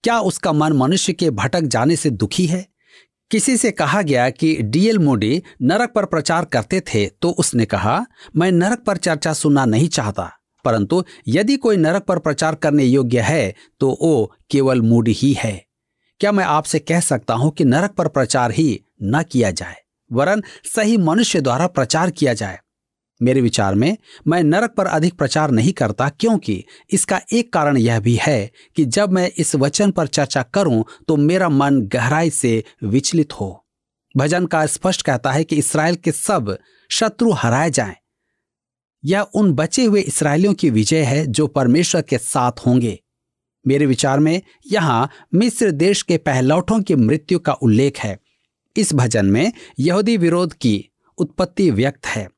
क्या 0.04 0.18
उसका 0.20 0.52
मन 0.52 0.72
मनुष्य 0.72 1.12
के 1.12 1.30
भटक 1.30 1.62
जाने 1.62 1.96
से 1.96 2.10
दुखी 2.10 2.46
है? 2.46 2.66
किसी 3.30 3.56
से 3.56 3.70
कहा 3.70 4.02
गया 4.02 4.28
कि 4.30 4.54
डीएल 4.62 4.98
मोडी 4.98 5.42
नरक 5.62 5.92
पर 5.92 6.04
प्रचार 6.04 6.44
करते 6.44 6.80
थे 6.84 7.06
तो 7.22 7.30
उसने 7.30 7.64
कहा, 7.64 8.04
मैं 8.36 8.50
नरक 8.52 8.82
पर 8.84 8.96
चर्चा 8.96 9.32
सुनना 9.32 9.64
नहीं 9.64 9.88
चाहता, 9.88 10.30
परंतु 10.64 11.02
यदि 11.28 11.56
कोई 11.56 11.76
नरक 11.76 12.04
पर 12.04 12.18
प्रचार 12.18 12.54
करने 12.54 12.84
योग्य 12.84 13.20
है 13.20 13.54
तो 13.80 13.96
वो 14.02 14.32
केवल 14.50 14.82
मूडी 14.82 15.12
ही 15.12 15.32
है। 15.32 15.52
क्या 16.20 16.32
मैं 16.32 16.44
आपसे 16.44 16.78
कह 16.78 17.00
सकता 17.00 17.34
हूँ 17.34 17.50
कि 17.50 17.64
नरक 17.64 17.90
पर 17.90 18.08
प्रचार 18.08 18.50
ही 18.50 18.80
न 19.04 19.22
किया 19.22 19.50
जाए, 19.52 19.76
वरन 20.10 20.42
सही 20.66 20.96
मनुष्य 20.98 21.40
द्वारा 21.40 21.66
प्रचार 21.68 22.10
किया 22.10 22.34
जाए? 22.34 22.58
मेरे 23.20 23.40
विचार 23.40 23.74
में, 23.74 23.96
मैं 24.26 24.42
नरक 24.42 24.74
पर 24.74 24.86
अधिक 24.86 25.14
प्रचार 25.14 25.50
नहीं 25.50 25.72
करता 25.72 26.08
क्योंकि 26.10 26.64
इसका 26.90 27.20
एक 27.32 27.52
कारण 27.52 27.76
यह 27.76 28.00
भी 28.00 28.18
है 28.22 28.50
कि 28.76 28.84
जब 28.84 29.12
मैं 29.12 29.30
इस 29.38 29.54
वचन 29.56 29.90
पर 29.90 30.06
चर्चा 30.06 30.42
करूँ 30.54 30.84
तो 31.08 31.16
मेरा 31.16 31.48
मन 31.48 31.80
गहराई 31.82 32.30
से 32.30 32.62
विचलित 32.84 33.32
हो। 33.32 33.64
भजन 34.14 34.46
का 34.46 34.64
स्पष्ट 34.66 35.02
कहता 35.02 35.32
है 35.32 35.44
कि 35.44 35.56
इसराइल 35.56 35.96
के 35.96 36.12
सब 36.12 36.56
शत्रु 36.90 37.32
हराए 37.32 37.70
जाएँ। 37.70 37.94
यह 39.04 39.26
उन 39.34 39.52
बचे 39.52 39.84
हुए 39.84 40.00
इसराइलियों 40.00 40.54
की 40.54 40.70
विजय 40.70 41.02
है 41.02 41.26
जो 41.26 41.46
परमेश्वर 41.46 42.02
के 42.02 42.18
साथ 42.18 42.66
होंगे। 42.66 42.98
मेरे 43.64 43.86
विचार 43.86 44.18
में, 44.18 44.40
यहाँ 44.72 45.08
मिस्र 45.34 45.70
देश 45.70 46.02
के 46.02 46.16
पहलौठों 46.16 46.80
की 46.82 46.94
मृत्यु 46.94 47.38
का 47.38 47.52
उल्लेख 47.52 47.98
है। 47.98 48.18
इस 48.76 48.92
भजन 48.94 49.26
में 49.26 49.52
यहूदी 49.80 50.16
विरोध 50.16 50.52
की 50.52 50.90
उत्पत्ति 51.18 51.70
व्यक्त 51.70 52.06
है। 52.06 52.28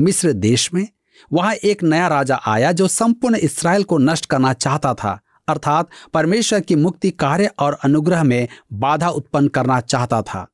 मिस्र 0.00 0.32
देश 0.32 0.74
में, 0.74 0.88
वहाँ 1.32 1.54
एक 1.54 1.82
नया 1.82 2.08
राजा 2.08 2.40
आया 2.46 2.72
जो 2.72 2.88
संपूर्ण 2.88 3.36
इसराइल 3.36 3.82
को 3.82 3.98
नष्ट 3.98 4.26
करना 4.26 4.52
चाहता 4.52 4.94
था, 4.94 5.20
अर्थात 5.48 5.88
परमेश्वर 6.14 6.60
की 6.60 6.74
मुक्ति 6.74 7.10
कार्य 7.10 7.50
और 7.58 7.78
अनुग्रह 7.84 8.22
में 8.22 8.48
बाधा 8.72 9.08
उत्पन्न 9.08 9.48
करना 9.48 9.80
चाहता 9.80 10.22
था। 10.22 10.46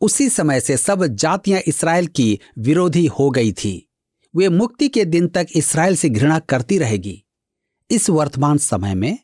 उसी 0.00 0.28
समय 0.28 0.60
से 0.60 0.76
सब 0.76 1.06
जातियाँ 1.06 1.60
इसराइल 1.60 2.06
की 2.06 2.40
विरोधी 2.58 3.06
हो 3.06 3.30
गई 3.30 3.52
थी। 3.52 3.88
वे 4.36 4.48
मुक्ति 4.48 4.88
के 4.88 5.04
दिन 5.04 5.28
तक 5.28 5.46
इसराइल 5.56 5.96
से 5.96 6.08
घृणा 6.08 6.38
करती 6.38 6.78
रहेगी। 6.78 7.24
इस 7.90 8.10
वर्तमान 8.10 8.58
समय 8.58 8.94
में, 8.94 9.18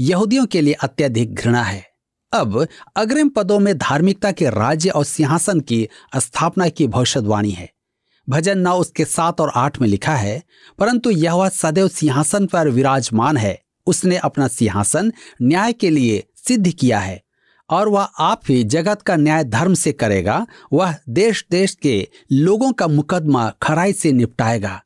यहूदियों 0.00 0.46
के 0.46 0.60
लिए 0.60 0.72
अत्यधिक 0.72 1.34
घृणा 1.34 1.62
है। 1.62 1.86
अब 2.32 2.66
अग्रिम 2.96 3.28
पदों 3.28 3.58
में 3.58 3.78
धार्मिकता 3.78 4.32
के 4.32 4.50
राज्य 4.50 4.90
और 4.90 5.04
सिंहासन 5.04 5.60
की 5.60 5.88
स्थापना 6.16 6.68
की 6.68 6.88
भविष्यवाणी 6.88 7.50
है। 7.50 7.75
भजन 8.28 8.58
नौ 8.58 8.78
उसके 8.78 9.04
सात 9.04 9.40
और 9.40 9.52
आठ 9.54 9.80
में 9.80 9.88
लिखा 9.88 10.14
है, 10.14 10.42
परंतु 10.78 11.10
यह 11.10 11.48
सदैव 11.48 11.88
सिंहासन 11.88 12.46
पर 12.46 12.68
विराजमान 12.68 13.36
है। 13.36 13.58
उसने 13.86 14.16
अपना 14.16 14.48
सिंहासन 14.48 15.12
न्याय 15.42 15.72
के 15.72 15.90
लिए 15.90 16.24
सिद्ध 16.36 16.70
किया 16.70 16.98
है, 16.98 17.22
और 17.70 17.88
वह 17.88 18.02
आप 18.02 18.40
ही 18.48 18.62
जगत 18.64 19.02
का 19.02 19.16
न्याय 19.16 19.44
धर्म 19.44 19.74
से 19.74 19.92
करेगा, 19.92 20.46
वह 20.72 20.94
देश 21.08 21.44
देश 21.50 21.74
के 21.74 22.08
लोगों 22.32 22.72
का 22.72 22.86
मुकदमा 22.86 23.48
खराई 23.62 23.92
से 23.92 24.12
निपटाएगा, 24.12 24.82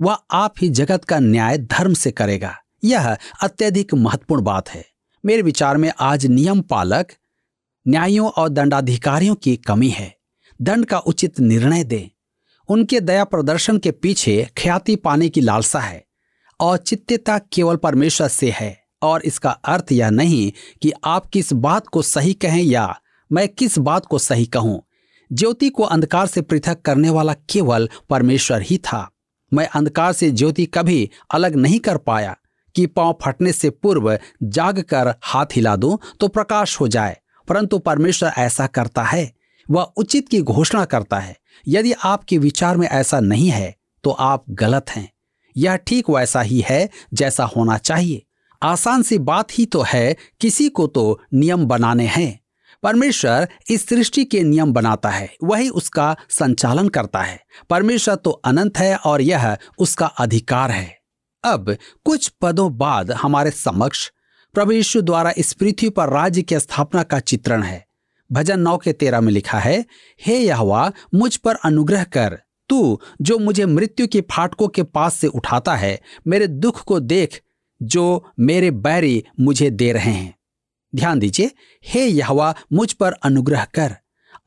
वह 0.00 0.18
आप 0.32 0.54
ही 0.58 0.68
जगत 0.68 1.04
का 1.04 1.18
न्याय 1.18 1.58
धर्म 1.58 1.94
से 1.94 2.10
करेगा। 2.10 2.54
यह 2.84 3.16
अत्यधिक 3.42 3.94
महत्वपूर्ण 3.94 4.42
बात 4.42 4.68
है। 4.68 4.84
मेरे 5.24 5.42
विचार 5.42 5.76
में 5.76 5.92
आज 6.00 6.26
नियम 6.26 6.60
पालक 6.60 7.12
न्यायों 7.86 8.28
और 8.28 8.48
दंडाधिकारियों 8.48 9.34
की 9.34 9.56
कमी 9.56 9.88
है। 9.88 10.14
दंड 10.60 10.86
का 10.86 10.98
उचित 10.98 11.40
निर्णय 11.40 11.84
दें। 11.84 12.08
उनके 12.68 13.00
दया 13.00 13.24
प्रदर्शन 13.24 13.78
के 13.78 13.90
पीछे 13.90 14.48
ख्याति 14.56 14.96
पाने 14.96 15.28
की 15.28 15.40
लालसा 15.40 15.80
है 15.80 16.04
औचित्यता 16.60 17.38
केवल 17.52 17.76
परमेश्वर 17.76 18.28
से 18.28 18.50
है 18.50 18.76
और 19.02 19.22
इसका 19.22 19.50
अर्थ 19.50 19.92
यह 19.92 20.10
नहीं 20.10 20.50
कि 20.82 20.92
आप 21.04 21.26
किस 21.26 21.52
बात 21.52 21.86
को 21.86 22.02
सही 22.02 22.32
कहें 22.34 22.62
या 22.62 22.94
मैं 23.30 23.48
किस 23.48 23.78
बात 23.78 24.06
को 24.06 24.18
सही 24.18 24.46
कहूँ। 24.46 24.82
ज्योति 25.30 25.68
को 25.68 25.82
अंधकार 25.82 26.26
से 26.26 26.42
पृथक 26.42 26.80
करने 26.82 27.10
वाला 27.10 27.32
केवल 27.50 27.88
परमेश्वर 28.10 28.62
ही 28.62 28.78
था। 28.78 29.08
मैं 29.52 29.66
अंधकार 29.68 30.12
से 30.12 30.30
ज्योति 30.30 30.66
कभी 30.66 31.10
अलग 31.30 31.56
नहीं 31.56 31.78
कर 31.78 31.96
पाया 31.98 32.36
कि 32.74 32.86
पाँव 32.86 33.18
फटने 33.22 33.52
से 33.52 33.70
पूर्व 33.72 34.18
जाग 34.42 34.80
कर 34.80 35.14
हाथ 35.22 35.56
हिला 35.56 35.74
दूँ 35.76 35.98
तो 36.20 36.28
प्रकाश 36.28 36.80
हो 36.80 36.88
जाए, 36.88 37.16
परंतु 37.48 37.78
परमेश्वर 37.78 38.32
ऐसा 38.38 38.66
करता 38.66 39.02
है। 39.02 39.32
वह 39.66 39.92
उचित 39.96 40.28
की 40.28 40.40
घोषणा 40.40 40.84
करता 40.84 41.18
है। 41.18 41.36
यदि 41.68 41.92
आपके 41.92 42.38
विचार 42.38 42.76
में 42.76 42.88
ऐसा 42.88 43.20
नहीं 43.20 43.48
है 43.48 43.74
तो 44.04 44.10
आप 44.10 44.44
गलत 44.50 44.90
हैं। 44.90 45.08
यह 45.56 45.76
ठीक 45.76 46.10
वैसा 46.10 46.40
ही 46.40 46.60
है 46.60 46.88
जैसा 47.14 47.44
होना 47.44 47.78
चाहिए। 47.78 48.22
आसान 48.62 49.02
सी 49.02 49.18
बात 49.18 49.58
ही 49.58 49.66
तो 49.66 49.82
है, 49.82 50.16
किसी 50.40 50.68
को 50.68 50.86
तो 50.86 51.20
नियम 51.34 51.64
बनाने 51.66 52.06
हैं। 52.06 52.40
परमेश्वर 52.82 53.48
इस 53.70 53.88
सृष्टि 53.88 54.24
के 54.24 54.42
नियम 54.42 54.72
बनाता 54.72 55.10
है, 55.10 55.30
वही 55.44 55.68
उसका 55.68 56.16
संचालन 56.30 56.88
करता 56.88 57.22
है। 57.22 57.40
परमेश्वर 57.70 58.14
तो 58.14 58.30
अनंत 58.30 58.78
है 58.78 58.96
और 58.96 59.20
यह 59.20 59.56
उसका 59.78 60.06
अधिकार 60.06 60.70
है। 60.70 60.98
अब 61.44 61.76
कुछ 62.04 62.28
पदों 62.28 62.76
बाद 62.76 63.10
हमारे 63.12 63.50
समक्ष 63.50 64.10
प्रभु 64.54 64.72
यीशु 64.72 65.00
द्वारा 65.02 65.32
इस 65.36 65.52
पृथ्वी 65.52 65.88
पर 65.90 66.08
राज्य 66.08 66.42
की 66.42 66.58
स्थापना 66.58 67.02
का 67.02 67.18
चित्रण 67.18 67.62
है। 67.62 67.83
भजन 68.34 68.60
नौ 68.60 68.76
के 68.76 68.92
तेरह 68.92 69.20
में 69.20 69.32
लिखा 69.32 69.58
है, 69.58 69.84
हे 70.26 70.38
यहवा, 70.38 70.92
मुझ 71.14 71.36
पर 71.36 71.54
अनुग्रह 71.54 72.04
कर। 72.04 72.42
तू, 72.68 73.00
जो 73.20 73.38
मुझे 73.38 73.66
मृत्यु 73.66 74.06
के 74.06 74.20
फाटकों 74.20 74.68
के 74.68 74.82
पास 74.82 75.14
से 75.14 75.26
उठाता 75.26 75.74
है, 75.74 76.00
मेरे 76.26 76.46
दुख 76.46 76.84
को 76.84 77.00
देख, 77.00 77.42
जो 77.82 78.32
मेरे 78.40 78.70
बैरी 78.70 79.24
मुझे 79.40 79.70
दे 79.70 79.92
रहे 79.92 80.12
हैं। 80.12 80.34
ध्यान 80.94 81.18
दीजिए, 81.18 81.50
हे 81.84 82.06
यहवा, 82.06 82.54
मुझ 82.72 82.92
पर 82.92 83.12
अनुग्रह 83.12 83.64
कर। 83.64 83.96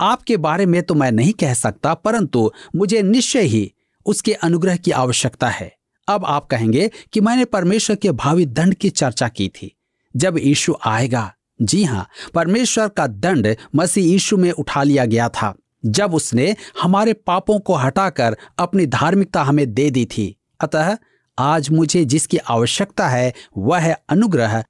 आपके 0.01 0.38
बारे 0.38 0.65
में 0.65 0.84
तो 0.84 0.94
मैं 0.94 1.12
नहीं 1.12 1.34
कह 1.34 1.53
सकता, 1.53 1.94
परंतु 1.94 2.51
मुझे 2.75 3.01
निश्चय 3.01 3.41
ही 3.41 3.74
उसके 4.06 4.34
अनुग्रह 4.34 4.75
की 4.75 4.91
आवश्यकता 4.91 5.50
है। 5.50 5.75
अब 6.08 6.25
आप 6.25 6.48
कहेंगे 6.48 6.91
कि 7.13 7.22
मैंने 7.22 7.46
परमेश्वर 7.46 7.96
के 7.96 8.12
भावी 8.12 8.46
दंड 8.46 8.74
की 8.74 8.89
चर्चा 8.89 9.27
की 9.27 9.50
थी। 9.50 9.77
जब 10.15 10.38
यीशु 10.38 10.75
आएगा 10.86 11.34
जी 11.59 11.83
हाँ 11.83 12.07
परमेश्वर 12.33 12.87
का 12.87 13.07
दंड 13.07 13.55
मसीह 13.75 14.05
यीशु 14.05 14.37
में 14.37 14.51
उठा 14.51 14.83
लिया 14.83 15.05
गया 15.05 15.29
था, 15.29 15.53
जब 15.85 16.13
उसने 16.13 16.55
हमारे 16.81 17.13
पापों 17.13 17.59
को 17.59 17.75
हटाकर 17.75 18.37
अपनी 18.59 18.85
धार्मिकता 18.85 19.43
हमें 19.43 19.73
दे 19.73 19.89
दी 19.91 20.05
थी। 20.05 20.35
अतः 20.59 20.97
आज 21.37 21.69
मुझे 21.69 22.03
जिसकी 22.05 22.37
आवश्यकता 22.37 23.07
है, 23.07 23.33
वह 23.57 23.79
है 23.79 23.97
अनुग्रह, 24.09 24.63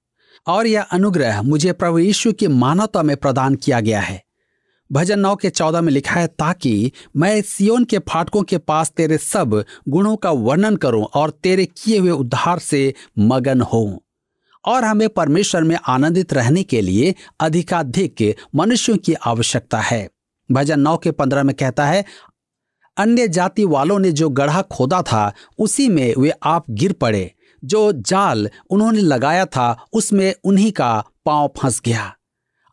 और 0.48 0.68
यह 0.68 0.82
अनुग्रह 0.82 1.42
मुझे 1.42 1.74
प्रभु 1.74 2.00
यीशु 2.00 2.32
की 2.34 2.48
मानवता 2.48 3.04
में 3.04 3.16
प्रदान 3.18 3.56
किया 3.56 3.80
गया 3.80 4.00
है। 4.00 4.22
भजन 4.92 5.20
नौ 5.20 5.36
के 5.36 5.50
चौदह 5.50 5.82
में 5.82 5.92
लिखा 5.94 6.20
है, 6.20 6.28
ताकि 6.28 6.92
मैं 7.16 7.42
सियोन 7.42 7.86
के 7.86 8.00
फाटकों 8.00 8.44
के 8.44 8.58
पास 8.58 8.92
तेरे 8.98 9.18
सब 9.18 9.64
गुणों 9.90 10.16
का 10.16 10.32
वर्णन 10.32 10.76
करूँ 10.76 11.04
और 11.04 11.30
तेरे 11.30 11.66
किए 11.66 11.98
हुए 12.00 12.12
उद्धार 12.12 12.60
से 12.60 12.94
मगन 13.20 13.62
होऊं। 13.62 13.98
और 14.66 14.84
हमें 14.84 15.10
परमेश्वर 15.10 15.64
में 15.64 15.78
आनंदित 15.88 16.34
रहने 16.34 16.64
के 16.64 16.82
लिए 16.82 17.16
अधिकाधिक 17.40 18.36
मनुष्यों 18.56 18.98
की 18.98 19.14
आवश्यकता 19.14 19.80
है। 19.80 20.10
भजन 20.52 20.80
नौ 20.80 20.98
के 20.98 21.12
पंद्रह 21.12 21.44
में 21.44 21.56
कहता 21.56 21.86
है, 21.86 22.06
अन्य 22.98 23.28
जाति 23.28 23.66
वालों 23.66 24.00
ने 24.00 24.12
जो 24.12 24.30
गढ़ा 24.30 24.62
खोदा 24.62 25.02
था, 25.02 25.34
उसी 25.60 25.90
में 25.90 26.16
वे 26.18 26.34
आप 26.44 26.66
गिर 26.70 26.94
पड़े। 26.94 27.34
जो 27.66 27.92
जाल 27.92 28.50
उन्होंने 28.70 29.00
लगाया 29.00 29.46
था, 29.46 29.86
उसमें 29.94 30.36
उन्हीं 30.44 30.72
का 30.72 31.04
पाँव 31.26 31.54
फंस 31.62 31.82
गया। 31.86 32.16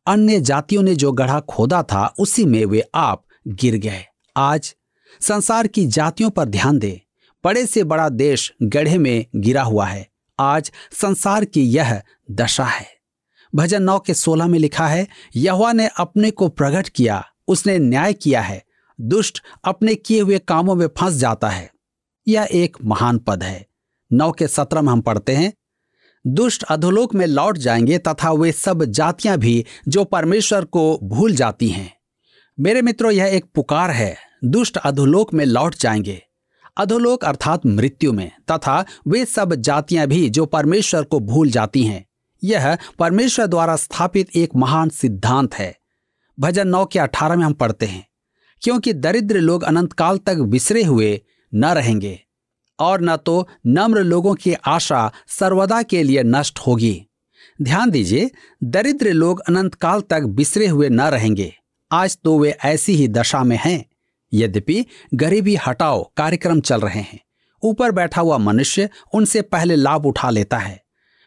अन्य 0.07 0.41
जातियों 0.41 0.83
ने 0.83 0.95
जो 0.95 1.13
गढ़ा 1.13 1.41
खोदा 1.41 1.83
था, 1.83 2.15
उसी 2.19 2.45
में 2.45 2.65
वे 2.65 2.85
आप 2.95 3.25
गिर 3.49 3.77
गए। 3.77 4.05
आज 4.37 4.75
संसार 5.21 5.67
की 5.67 5.87
जातियों 5.87 6.31
पर 6.31 6.45
ध्यान 6.45 6.79
दे। 6.79 7.03
बड़े 7.45 7.67
से 7.67 7.85
बड़ा 7.85 8.09
देश 8.09 8.53
गढ़े 8.63 8.99
में 8.99 9.27
गिरा 9.37 9.63
हुआ 9.63 9.87
है। 9.87 10.14
आज 10.39 10.73
संसार 10.93 11.45
की 11.45 11.63
यह 11.63 12.03
दशा 12.31 12.65
है। 12.65 12.87
भजन 13.55 13.83
नौ 13.83 13.99
के 13.99 14.15
सोलह 14.15 14.47
में 14.47 14.59
लिखा 14.59 14.87
है 14.87 15.09
यहुआ 15.37 15.73
ने 15.73 15.89
अपने 15.97 16.31
को 16.31 16.49
प्रकट 16.49 16.89
किया, 16.89 17.27
उसने 17.49 17.79
न्याय 17.79 18.13
किया 18.13 18.41
है, 18.41 18.65
दुष्ट 19.01 19.43
अपने 19.65 19.95
किए 19.95 20.21
हुए 20.21 20.39
कामों 20.39 20.75
में 20.75 20.87
फंस 20.87 21.15
जाता 21.15 21.49
है। 21.49 21.71
यह 22.29 22.49
एक 22.53 22.77
महान 22.85 23.19
पद 23.19 23.43
है। 23.43 23.67
नौ 24.13 24.33
के 24.33 24.49
सत्रह 24.49 24.83
में 24.83 24.93
हम 24.93 25.01
पढ़ते 25.01 25.33
हैं, 25.33 25.53
दुष्ट 26.27 26.63
अधोलोक 26.63 27.15
में 27.15 27.27
लौट 27.27 27.59
जाएँगे 27.59 27.99
तथा 27.99 28.33
वे 28.33 28.53
सब 28.53 28.85
जातियाँ 28.85 29.39
भी 29.39 29.65
जो 29.89 30.05
परमेश्वर 30.05 30.65
को 30.65 30.99
भूल 31.03 31.35
जाती 31.35 31.69
हैं। 31.69 31.97
मेरे 32.61 32.83
मित्रों, 32.83 33.13
यह 33.13 33.27
एक 33.27 33.45
पुकार 33.55 33.91
है, 33.91 34.17
दुष्ट 34.45 34.77
अधोलोक 34.77 35.35
में 35.35 35.45
लौट 35.45 35.75
जाएँगे। 35.75 36.24
अधोलोक 36.77 37.25
अर्थात 37.25 37.67
मृत्यु 37.67 38.13
में, 38.13 38.31
तथा 38.51 38.85
वे 39.09 39.25
सब 39.25 39.55
जातियाँ 39.55 40.07
भी 40.07 40.29
जो 40.31 40.47
परमेश्वर 40.47 41.03
को 41.03 41.21
भूल 41.21 41.51
जाती 41.51 41.85
हैं। 41.85 42.05
यह 42.43 42.77
परमेश्वर 42.99 43.47
द्वारा 43.47 43.77
स्थापित 43.77 44.37
एक 44.37 44.57
महान 44.57 44.89
सिद्धांत 44.89 45.55
है। 45.55 45.75
भजन 46.39 46.69
नौ 46.69 46.85
के 46.85 46.99
अठारह 46.99 47.37
में 47.37 47.45
हम 47.45 47.53
पढ़ते 47.53 47.87
हैं, 47.87 48.07
क्योंकि 48.63 48.93
दरिद्र 48.93 49.41
लोग 49.41 49.63
अनंत 49.63 49.93
काल 49.93 50.19
तक 50.19 50.39
बिसरे 50.47 50.83
हुए 50.83 51.21
न 51.53 51.73
रहेंगे, 51.73 52.19
और 52.79 53.01
न 53.01 53.17
तो 53.17 53.47
नम्र 53.67 54.03
लोगों 54.03 54.35
की 54.35 54.53
आशा 54.67 55.11
सर्वदा 55.29 55.83
के 55.83 56.03
लिए 56.03 56.23
नष्ट 56.23 56.59
होगी। 56.59 57.07
ध्यान 57.63 57.91
दीजिए, 57.91 58.31
दरिद्र 58.63 59.13
लोग 59.13 59.41
अनंत 59.41 59.75
काल 59.75 60.01
तक 60.01 60.23
बिसरे 60.33 60.67
हुए 60.67 60.89
न 60.89 61.01
रहेंगे, 61.01 61.53
आज 61.91 62.19
तो 62.25 62.39
वे 62.39 62.57
ऐसी 62.65 62.95
ही 62.95 63.09
दशा 63.09 63.43
में 63.45 63.59
हैं। 63.65 63.85
यद्यपि 64.35 64.85
गरीबी 65.15 65.57
हटाओ 65.57 66.03
कार्यक्रम 66.17 66.61
चल 66.61 66.81
रहे 66.81 67.01
हैं। 67.01 67.21
ऊपर 67.63 67.91
बैठा 67.91 68.21
हुआ 68.21 68.39
मनुष्य 68.39 68.89
उनसे 69.15 69.43
पहले 69.43 69.77
लाभ 69.77 70.07
उठा 70.07 70.31
लेता 70.31 70.59
है। 70.59 70.83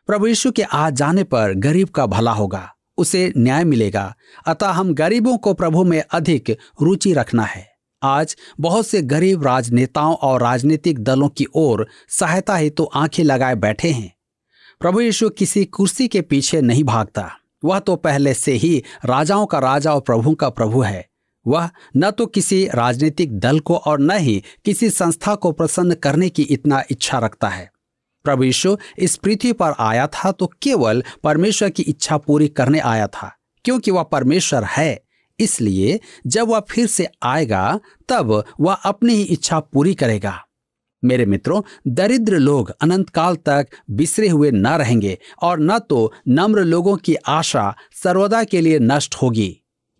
प्रभु 0.10 0.28
यीशु 0.28 0.52
के 0.52 0.64
आ 0.64 0.90
जाने 0.90 1.24
पर 1.24 1.54
गरीब 1.54 1.88
का 1.88 2.06
भला 2.06 2.32
होगा, 2.32 2.70
उसे 2.98 3.34
न्याय 3.38 3.64
मिलेगा, 3.64 4.16
अतः 4.48 4.68
हम 4.68 4.94
गरीबों 4.94 5.38
को 5.38 5.54
प्रभु 5.54 5.84
में 5.84 6.04
अधिक 6.12 6.50
रुचि 6.82 7.14
रखना 7.14 7.44
है। 7.44 7.66
आज 8.02 8.36
बहुत 8.60 8.88
से 8.88 9.02
गरीब 9.02 9.44
राजनेताओं 9.44 10.16
और 10.16 10.42
राजनीतिक 10.42 11.00
दलों 11.00 11.30
की 11.30 11.46
ओर 11.56 11.88
सहायता 12.10 12.56
हेतु 12.56 12.84
तो 12.84 12.90
आँखें 12.96 13.24
लगाए 13.24 13.56
बैठे 13.56 13.92
हैं। 13.92 14.14
प्रभु 14.80 15.02
यीशु 15.02 15.30
किसी 15.30 15.66
कुर्सी 15.66 16.08
के 16.08 16.22
पीछे 16.22 16.62
नहीं 16.62 16.84
भागता। 16.84 17.30
वह 17.64 17.80
तो 17.80 17.96
पहले 17.96 18.34
से 18.34 18.52
ही 18.54 18.84
राजाओं 19.06 19.46
का 19.46 19.60
राजा 19.60 19.94
और 19.94 20.02
प्रभु 20.02 20.34
का 20.36 20.50
प्रभु 20.50 20.82
है। 20.82 21.08
वह 21.48 21.70
न 21.98 22.12
तो 22.12 22.25
किसी 22.25 22.66
राजनीतिक 22.68 23.39
दल 23.39 23.60
को 23.60 23.75
और 23.77 24.00
न 24.00 24.18
ही 24.18 24.42
किसी 24.66 24.89
संस्था 24.89 25.36
को 25.36 25.51
प्रसन्न 25.51 25.94
करने 25.94 26.30
की 26.30 26.44
इतना 26.44 26.84
इच्छा 26.92 27.20
रखता 27.20 27.50
है। 27.50 27.70
प्रभु 28.25 28.44
यीशु 28.44 28.77
इस 28.98 29.16
पृथ्वी 29.16 29.51
पर 29.54 29.74
आया 29.80 30.08
था 30.08 30.32
तो 30.32 30.51
केवल 30.62 31.04
परमेश्वर 31.24 31.70
की 31.70 31.84
इच्छा 31.84 32.18
पूरी 32.18 32.48
करने 32.50 32.80
आया 32.80 33.08
था, 33.08 33.32
क्योंकि 33.66 33.92
वह 33.92 34.04
परमेश्वर 34.04 34.63
है। 34.68 35.00
इसलिए 35.39 36.00
जब 36.27 36.48
वह 36.48 36.60
फिर 36.70 36.88
से 36.88 37.08
आएगा, 37.24 37.80
तब 38.10 38.44
वह 38.60 38.74
अपनी 38.74 39.13
ही 39.13 39.24
इच्छा 39.24 39.60
पूरी 39.60 39.94
करेगा। 39.94 40.34
मेरे 41.04 41.25
मित्रों, 41.25 41.62
दरिद्र 41.88 42.38
लोग 42.38 42.70
अनंत 42.82 43.10
काल 43.10 43.36
तक 43.36 43.68
बिसरे 43.92 44.27
हुए 44.27 44.51
न 44.51 44.68
रहेंगे 44.68 45.18
और 45.42 45.60
न 45.60 45.77
तो 45.80 46.12
नम्र 46.27 46.63
लोगों 46.63 46.96
की 46.98 47.16
आशा 47.16 47.74
सर्वदा 47.94 48.44
के 48.44 48.62
लिए 48.62 48.80
नष्ट 48.80 49.16
होगी। 49.16 49.50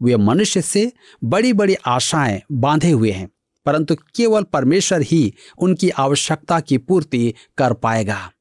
वे 0.02 0.18
मनुष्य 0.18 0.62
से 0.62 0.92
बड़ी 1.24 1.54
बड़ी 1.54 1.76
आशाएँ 1.86 2.42
बांधे 2.52 2.92
हुए 2.92 3.12
हैं, 3.12 3.30
परंतु 3.66 3.96
केवल 3.96 4.44
परमेश्वर 4.44 5.02
ही 5.02 5.34
उनकी 5.58 5.90
आवश्यकता 5.90 6.60
की 6.60 6.78
पूर्ति 6.78 7.34
कर 7.58 7.74
पाएगा। 7.74 8.32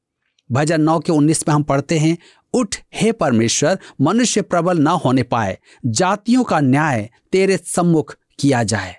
भजन 0.51 0.81
नौ 0.81 0.99
के 0.99 1.11
उन्नीस 1.11 1.47
में 1.47 1.55
हम 1.55 1.63
पढ़ते 1.63 1.97
हैं, 1.97 2.17
उठ 2.53 2.75
हे 2.93 3.11
परमेश्वर, 3.11 3.79
मनुष्य 4.01 4.41
प्रबल 4.41 4.77
न 4.77 4.87
होने 4.87 5.23
पाए, 5.23 5.57
जातियों 5.85 6.43
का 6.43 6.59
न्याय 6.59 7.09
तेरे 7.31 7.57
सम्मुख 7.57 8.17
किया 8.39 8.63
जाए। 8.63 8.95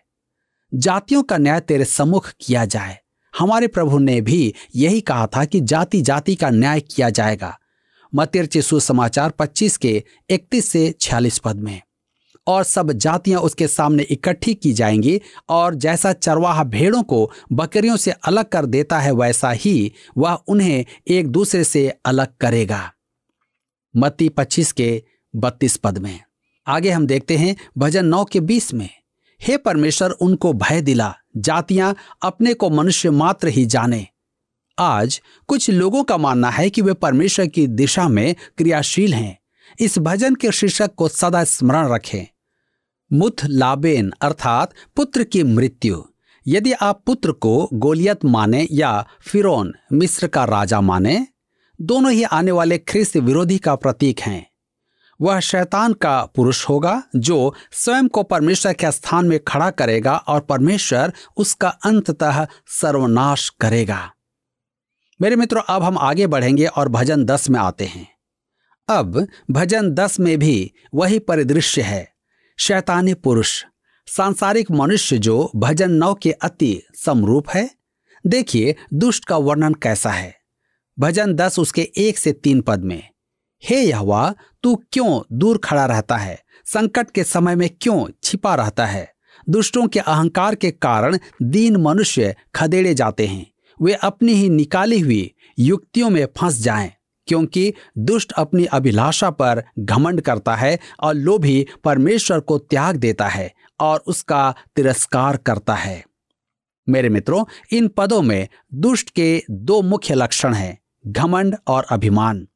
जातियों 0.75 1.23
का 1.23 1.37
न्याय 1.37 1.61
तेरे 1.61 1.85
सम्मुख 1.85 2.33
किया 2.41 2.65
जाए। 2.65 2.99
हमारे 3.39 3.67
प्रभु 3.67 3.99
ने 3.99 4.21
भी 4.21 4.55
यही 4.77 5.01
कहा 5.01 5.27
था 5.27 5.45
कि 5.45 5.61
जाति 5.61 6.01
जाति 6.01 6.35
का 6.35 6.51
न्याय 6.51 6.81
किया 6.81 7.11
जाएगा। 7.11 7.59
मतिरची 8.15 8.63
सुसमाचार 8.63 9.31
25 9.31 9.77
के 9.77 10.05
31 10.31 10.69
से 10.69 10.95
46 11.01 11.39
पद 11.39 11.57
में। 11.57 11.83
और 12.49 12.65
सब 12.65 12.93
जातियाँ 12.93 13.41
उसके 13.41 13.69
सामने 13.69 14.03
इकट्ठी 14.03 14.55
की 14.55 14.73
जाएँगी, 14.73 15.21
और 15.49 15.75
जैसा 15.75 16.13
चरवाहा 16.13 16.65
भेड़ों 16.65 17.03
को 17.03 17.31
बकरियों 17.53 17.97
से 17.97 18.11
अलग 18.11 18.45
कर 18.45 18.67
देता 18.67 18.99
है, 18.99 19.13
वैसा 19.13 19.51
ही 19.51 19.93
वह 20.19 20.33
उन्हें 20.33 20.85
एक 21.09 21.29
दूसरे 21.29 21.65
से 21.65 21.95
अलग 22.07 22.27
करेगा। 22.41 22.93
मत्ती 23.97 24.29
पच्चीस 24.29 24.73
के 24.73 25.03
बत्तीस 25.37 25.77
पद 25.77 25.99
में। 25.99 26.21
आगे 26.67 26.91
हम 26.91 27.07
देखते 27.07 27.37
हैं 27.37 27.57
भजन 27.79 28.07
नौ 28.07 28.25
के 28.25 28.41
बीस 28.41 28.75
में। 28.75 28.91
हे 29.43 29.57
परमेश्वर, 29.57 30.11
उनको 30.11 30.53
भय 30.53 30.81
दिला, 30.81 31.15
जातियाँ 31.37 31.97
अपने 32.23 32.55
को 32.55 32.71
मनुष्य 32.71 33.11
मात्र 33.11 33.49
ही 33.49 33.67
जाने। 33.67 34.07
आज 34.79 35.21
कुछ 35.47 35.71
लोगों 35.71 36.05
का 36.05 36.17
मानना 36.17 36.51
है 36.51 36.71
कि 36.71 36.83
वे 36.83 36.93
परमेश्वर 36.93 37.47
की 37.47 37.67
दिशा 37.67 38.09
में 38.09 38.35
क्रियाशील 38.59 39.15
हैं। 39.15 39.39
इस 39.81 39.99
भजन 39.99 40.35
के 40.35 40.53
शीर्षक 40.53 40.95
को 40.95 41.09
सदा 41.09 41.45
स्मरण 41.45 41.95
रखें। 41.95 42.38
मुथ 43.13 43.45
लाबेन 43.45 44.13
अर्थात 44.21 44.73
पुत्र 44.97 45.25
की 45.25 45.43
मृत्यु। 45.43 46.03
यदि 46.47 46.73
आप 46.73 47.03
पुत्र 47.07 47.33
को 47.33 47.71
गोलियत 47.73 48.25
माने 48.25 48.69
या 48.73 49.07
फिरौन 49.21 49.75
मिस्र 49.93 50.27
का 50.27 50.45
राजा 50.45 50.81
माने, 50.81 51.27
दोनों 51.81 52.13
ही 52.13 52.23
आने 52.23 52.51
वाले 52.51 52.79
ख्रिस्त 52.79 53.17
विरोधी 53.17 53.59
का 53.59 53.75
प्रतीक 53.75 54.21
हैं। 54.21 54.51
वह 55.21 55.41
शैतान 55.41 55.93
का 55.93 56.25
पुरुष 56.25 56.69
होगा 56.69 57.03
जो 57.17 57.55
स्वयं 57.73 58.09
को 58.09 58.23
परमेश्वर 58.23 58.73
के 58.73 58.93
स्थान 58.93 59.27
में 59.27 59.45
खड़ा 59.45 59.71
करेगा 59.71 60.17
और 60.17 60.41
परमेश्वर 60.41 61.13
उसका 61.37 61.69
अंततः 61.69 62.47
सर्वनाश 62.67 63.49
करेगा। 63.49 64.13
मेरे 65.23 65.37
मित्रों, 65.37 65.63
अब 65.69 65.83
हम 65.83 65.99
आगे 65.99 66.27
बढ़ेंगे 66.27 66.67
और 66.67 66.89
भजन 66.89 67.25
दस 67.25 67.51
में 67.51 67.61
आते 67.61 67.85
हैं। 67.85 68.09
अब 68.89 69.27
भजन 69.51 69.91
दस 69.91 70.21
में 70.21 70.39
भी 70.39 70.73
वही 70.95 71.19
परिदृश्य 71.19 71.83
है। 71.83 72.18
शैतानी 72.59 73.15
पुरुष, 73.15 73.65
सांसारिक 74.07 74.71
मनुष्य 74.71 75.19
जो 75.19 75.51
भजन 75.57 75.91
नौ 75.91 76.15
के 76.15 76.31
अति 76.33 76.83
समरूप 76.95 77.51
है, 77.51 77.71
देखिए 78.27 78.75
दुष्ट 78.95 79.25
का 79.25 79.37
वर्णन 79.37 79.75
कैसा 79.75 80.11
है। 80.11 80.35
भजन 80.99 81.35
दस 81.35 81.59
उसके 81.59 81.83
एक 81.97 82.19
से 82.19 82.33
तीन 82.33 82.61
पद 82.61 82.85
में, 82.85 83.03
हे 83.63 83.81
यहवा, 83.81 84.35
तू 84.63 84.75
क्यों 84.93 85.21
दूर 85.33 85.59
खड़ा 85.59 85.87
रहता 85.87 86.17
है? 86.17 86.43
संकट 86.65 87.11
के 87.11 87.25
समय 87.25 87.55
में 87.55 87.69
क्यों 87.81 88.07
छिपा 88.23 88.55
रहता 88.55 88.87
है? 88.87 89.13
दुष्टों 89.51 89.87
के 89.89 90.01
अहंकार 90.01 90.55
के 90.55 90.71
कारण 90.71 91.19
दीन 91.43 91.77
मनुष्य 91.77 92.35
खदेड़े 92.55 92.95
जाते 92.95 93.27
हैं। 93.27 93.47
वे 93.83 93.93
अपनी 93.95 94.33
ही 94.33 94.49
निकाली 94.49 95.01
हुई 95.01 95.35
युक्तियों 95.59 96.11
में 96.11 96.27
फंस 96.37 96.61
जाएँ। 96.61 96.93
क्योंकि 97.29 97.73
दुष्ट 97.99 98.33
अपनी 98.33 98.65
अभिलाषा 98.65 99.31
पर 99.31 99.65
घमंड 99.79 100.21
करता 100.21 100.55
है 100.55 100.79
और 101.01 101.15
लोभी 101.15 101.67
परमेश्वर 101.85 102.41
को 102.41 102.59
त्याग 102.59 102.97
देता 102.97 103.29
है 103.29 103.53
और 103.81 104.03
उसका 104.07 104.55
तिरस्कार 104.77 105.37
करता 105.37 105.75
है। 105.75 106.05
मेरे 106.89 107.09
मित्रों, 107.09 107.45
इन 107.73 107.89
पदों 107.89 108.23
में 108.23 108.49
दुष्ट 108.75 109.11
के 109.11 109.43
दो 109.51 109.83
मुख्य 109.83 110.15
लक्षण 110.15 110.55
हैं, 110.55 110.79
घमंड 111.07 111.57
और 111.67 111.87
अभिमान। 111.91 112.49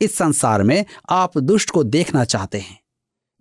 इस 0.00 0.14
संसार 0.14 0.62
में 0.62 0.84
आप 1.10 1.38
दुष्ट 1.38 1.70
को 1.70 1.84
देखना 1.84 2.24
चाहते 2.24 2.58
हैं। 2.58 2.80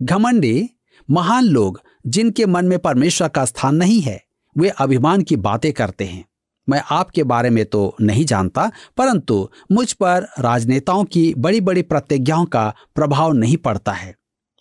घमंडी 0.02 0.70
महान 1.10 1.44
लोग 1.44 1.82
जिनके 2.08 2.46
मन 2.46 2.66
में 2.66 2.80
परमेश्वर 2.80 3.28
का 3.28 3.46
स्थान 3.46 3.76
नहीं 3.76 4.02
है, 4.02 4.24
वे 4.58 4.70
अभिमान 4.70 5.22
की 5.22 5.36
बातें 5.36 5.74
करते 5.74 6.06
हैं। 6.06 6.26
मैं 6.70 6.82
आपके 6.92 7.24
बारे 7.24 7.50
में 7.50 7.66
तो 7.66 7.96
नहीं 8.02 8.26
जानता, 8.26 8.72
परंतु 8.98 9.50
मुझ 9.72 9.92
पर 9.94 10.28
राजनेताओं 10.40 11.04
की 11.04 11.34
बड़ी 11.38 11.62
बड़ी 11.62 11.82
प्रतिज्ञाओं 11.82 12.46
का 12.46 12.74
प्रभाव 12.96 13.34
नहीं 13.34 13.58
पड़ता 13.58 13.92
है। 13.92 14.16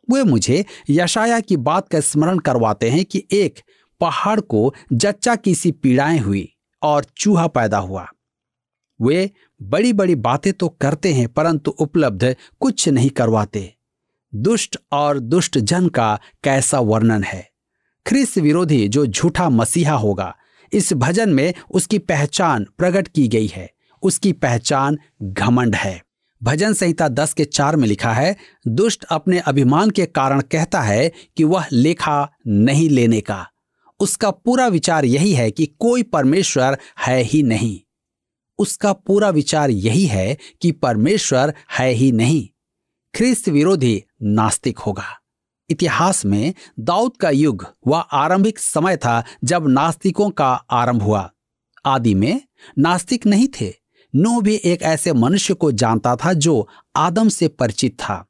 वे 0.09 0.23
मुझे 0.23 0.65
यशाया 0.91 1.41
की 1.41 1.57
बात 1.57 1.89
का 1.89 2.01
स्मरण 2.01 2.39
करवाते 2.39 2.91
हैं 2.91 3.05
कि 3.05 3.23
एक 3.33 3.61
पहाड़ 4.01 4.41
को 4.41 4.75
जच्चा 4.93 5.35
की 5.37 5.55
सी 5.55 5.73
पीड़ाएँ 5.73 6.19
हुई 6.19 6.49
और 6.83 7.05
चूहा 7.17 7.47
पैदा 7.47 7.79
हुआ। 7.79 8.07
वे 9.01 9.31
बड़ी 9.61 9.93
बड़ी 9.93 10.15
बातें 10.15 10.53
तो 10.53 10.69
करते 10.69 11.13
हैं, 11.13 11.29
परंतु 11.29 11.71
उपलब्ध 11.71 12.35
कुछ 12.61 12.89
नहीं 12.89 13.11
करवाते। 13.11 13.73
दुष्ट 14.33 14.77
और 14.93 15.19
दुष्ट 15.19 15.59
जन 15.59 15.89
का 15.89 16.19
कैसा 16.45 16.81
वर्णन 16.81 17.23
है? 17.23 17.49
ख्रिस 18.07 18.37
विरोधी 18.39 18.89
जो 18.89 19.07
झूठा 19.07 19.49
मसीहा 19.49 19.95
होगा 19.95 20.35
इस 20.77 20.93
भजन 20.93 21.29
में 21.29 21.55
उसकी 21.71 21.99
पहचान 21.99 22.67
प्रकट 22.79 23.09
की 23.09 23.29
गई 23.29 23.47
है। 23.47 23.71
उसकी 24.03 24.33
पहचान 24.33 24.99
घमंड 25.23 25.77
है। 25.77 26.03
भजन 26.43 26.73
संहिता 26.73 27.09
दस 27.09 27.33
के 27.33 27.45
चार 27.45 27.77
में 27.77 27.89
लिखा 27.89 28.13
है, 28.13 28.37
दुष्ट 28.69 29.05
अपने 29.05 29.39
अभिमान 29.39 29.91
के 29.91 30.07
कारण 30.07 30.41
कहता 30.41 30.81
है 30.81 31.13
कि 31.37 31.45
वह 31.45 31.67
लेखा 31.73 32.33
नहीं 32.47 32.91
लेने 32.91 33.21
का। 33.21 33.51
उसका 34.01 34.31
पूरा 34.31 34.67
विचार 34.67 35.05
यही 35.05 35.33
है 35.33 35.51
कि 35.51 35.67
कोई 35.67 36.03
परमेश्वर 36.03 36.79
है 37.07 37.23
ही 37.23 37.43
नहीं। 37.43 37.81
उसका 38.59 38.93
पूरा 38.93 39.29
विचार 39.29 39.71
यही 39.71 40.07
है 40.07 40.39
कि 40.63 40.73
परमेश्वर 40.73 41.55
है 41.79 41.91
ही 41.91 42.13
नहीं। 42.13 42.49
ख्रिस्त 43.15 43.49
विरोधी 43.49 44.05
नास्तिक 44.23 44.79
होगा। 44.79 45.21
इतिहास 45.69 46.25
में 46.25 46.55
दाऊद 46.81 47.17
का 47.17 47.31
युग 47.31 47.67
वह 47.87 47.99
आरंभिक 47.99 48.59
समय 48.59 48.97
था 48.97 49.23
जब 49.45 49.69
नास्तिकों 49.69 50.31
का 50.31 50.49
आरंभ 50.71 51.03
हुआ। 51.03 51.31
आदि 51.85 52.15
में 52.15 52.41
नास्तिक 52.79 53.27
नहीं 53.27 53.49
थे, 53.61 53.73
नो 54.15 54.41
भी 54.41 54.55
एक 54.65 54.83
ऐसे 54.83 55.13
मनुष्य 55.13 55.55
को 55.55 55.71
जानता 55.73 56.15
था 56.17 56.33
जो 56.33 56.69
आदम 56.97 57.29
से 57.29 57.49
परिचित 57.49 57.99
था। 58.01 58.25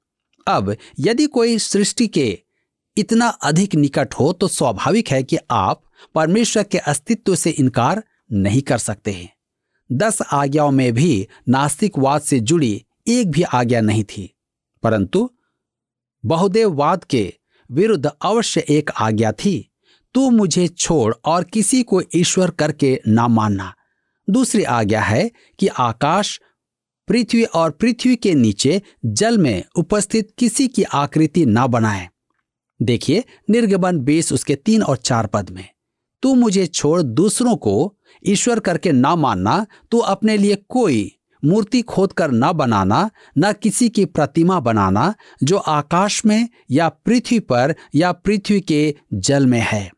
अब 0.47 0.75
यदि 0.99 1.27
कोई 1.27 1.59
सृष्टि 1.59 2.07
के 2.09 2.39
इतना 2.97 3.29
अधिक 3.29 3.75
निकट 3.75 4.15
हो 4.15 4.33
तो 4.33 4.49
स्वाभाविक 4.49 5.09
है 5.09 5.23
कि 5.23 5.39
आप 5.51 5.83
परमेश्वर 6.15 6.63
के 6.63 6.79
अस्तित्व 6.79 7.35
से 7.35 7.51
इनकार 7.51 8.03
नहीं 8.33 8.63
कर 8.63 8.79
सकते 8.79 9.13
हैं। 9.13 9.33
दस 9.91 10.21
आज्ञाओं 10.23 10.71
में 10.71 10.93
भी 10.93 11.27
नास्तिकवाद 11.49 12.21
से 12.21 12.41
जुड़ी 12.41 12.85
एक 13.07 13.31
भी 13.31 13.43
आज्ञा 13.43 13.81
नहीं 13.81 14.05
थी, 14.05 14.31
परंतु 14.83 15.31
बहुदेववाद 16.27 17.05
के 17.05 17.35
विरुद्ध 17.73 18.11
अवश्य 18.23 18.65
एक 18.69 18.91
आज्ञा 18.91 19.33
थी, 19.33 19.73
तू 20.15 20.31
मुझे 20.31 20.69
छोड़ 20.69 21.15
और 21.25 21.45
किसी 21.45 21.83
को 21.83 22.03
ईश्वर 22.15 22.51
करके 22.51 23.01
ना 23.09 23.29
मानना। 23.29 23.75
दूसरी 24.31 24.63
आज्ञा 24.63 25.01
है 25.01 25.31
कि 25.59 25.67
आकाश 25.67 26.41
पृथ्वी 27.09 27.45
और 27.45 27.71
पृथ्वी 27.71 28.17
के 28.17 28.35
नीचे 28.35 28.83
जल 29.05 29.39
में 29.39 29.65
उपस्थित 29.77 30.35
किसी 30.39 30.69
की 30.69 30.83
आकृति 30.83 31.47
ना 31.47 31.67
बनाए। 31.67 32.09
देखिए, 32.83 33.25
निर्गमन 33.51 33.99
बीस 33.99 34.33
उसके 34.33 34.55
तीन 34.55 34.83
और 34.83 34.97
चार 34.97 35.27
पद 35.27 35.51
में। 35.51 35.69
तू 36.23 36.35
मुझे 36.35 36.67
छोड़ 36.67 37.03
दूसरों 37.03 37.57
को 37.57 37.97
ईश्वर 38.27 38.61
करके 38.61 38.93
ना 38.93 39.17
मानना, 39.17 39.67
तू 39.91 39.99
अपने 39.99 40.37
लिए 40.37 40.55
कोई 40.69 41.16
मूर्ति 41.47 41.83
खोद 41.83 42.13
कर 42.13 42.31
न 42.31 42.53
बनाना, 42.53 43.11
न 43.39 43.53
किसी 43.53 43.89
की 43.89 44.05
प्रतिमा 44.05 44.61
बनाना, 44.61 45.15
जो 45.43 45.57
आकाश 45.57 46.27
में 46.27 46.49
या 46.71 46.89
पृथ्वी 46.89 47.41
पर 47.41 47.75
या 47.95 48.13
पृथ्वी 48.13 48.61
के 48.61 48.95
जल 49.15 49.47
में 49.47 49.61
है। 49.61 49.91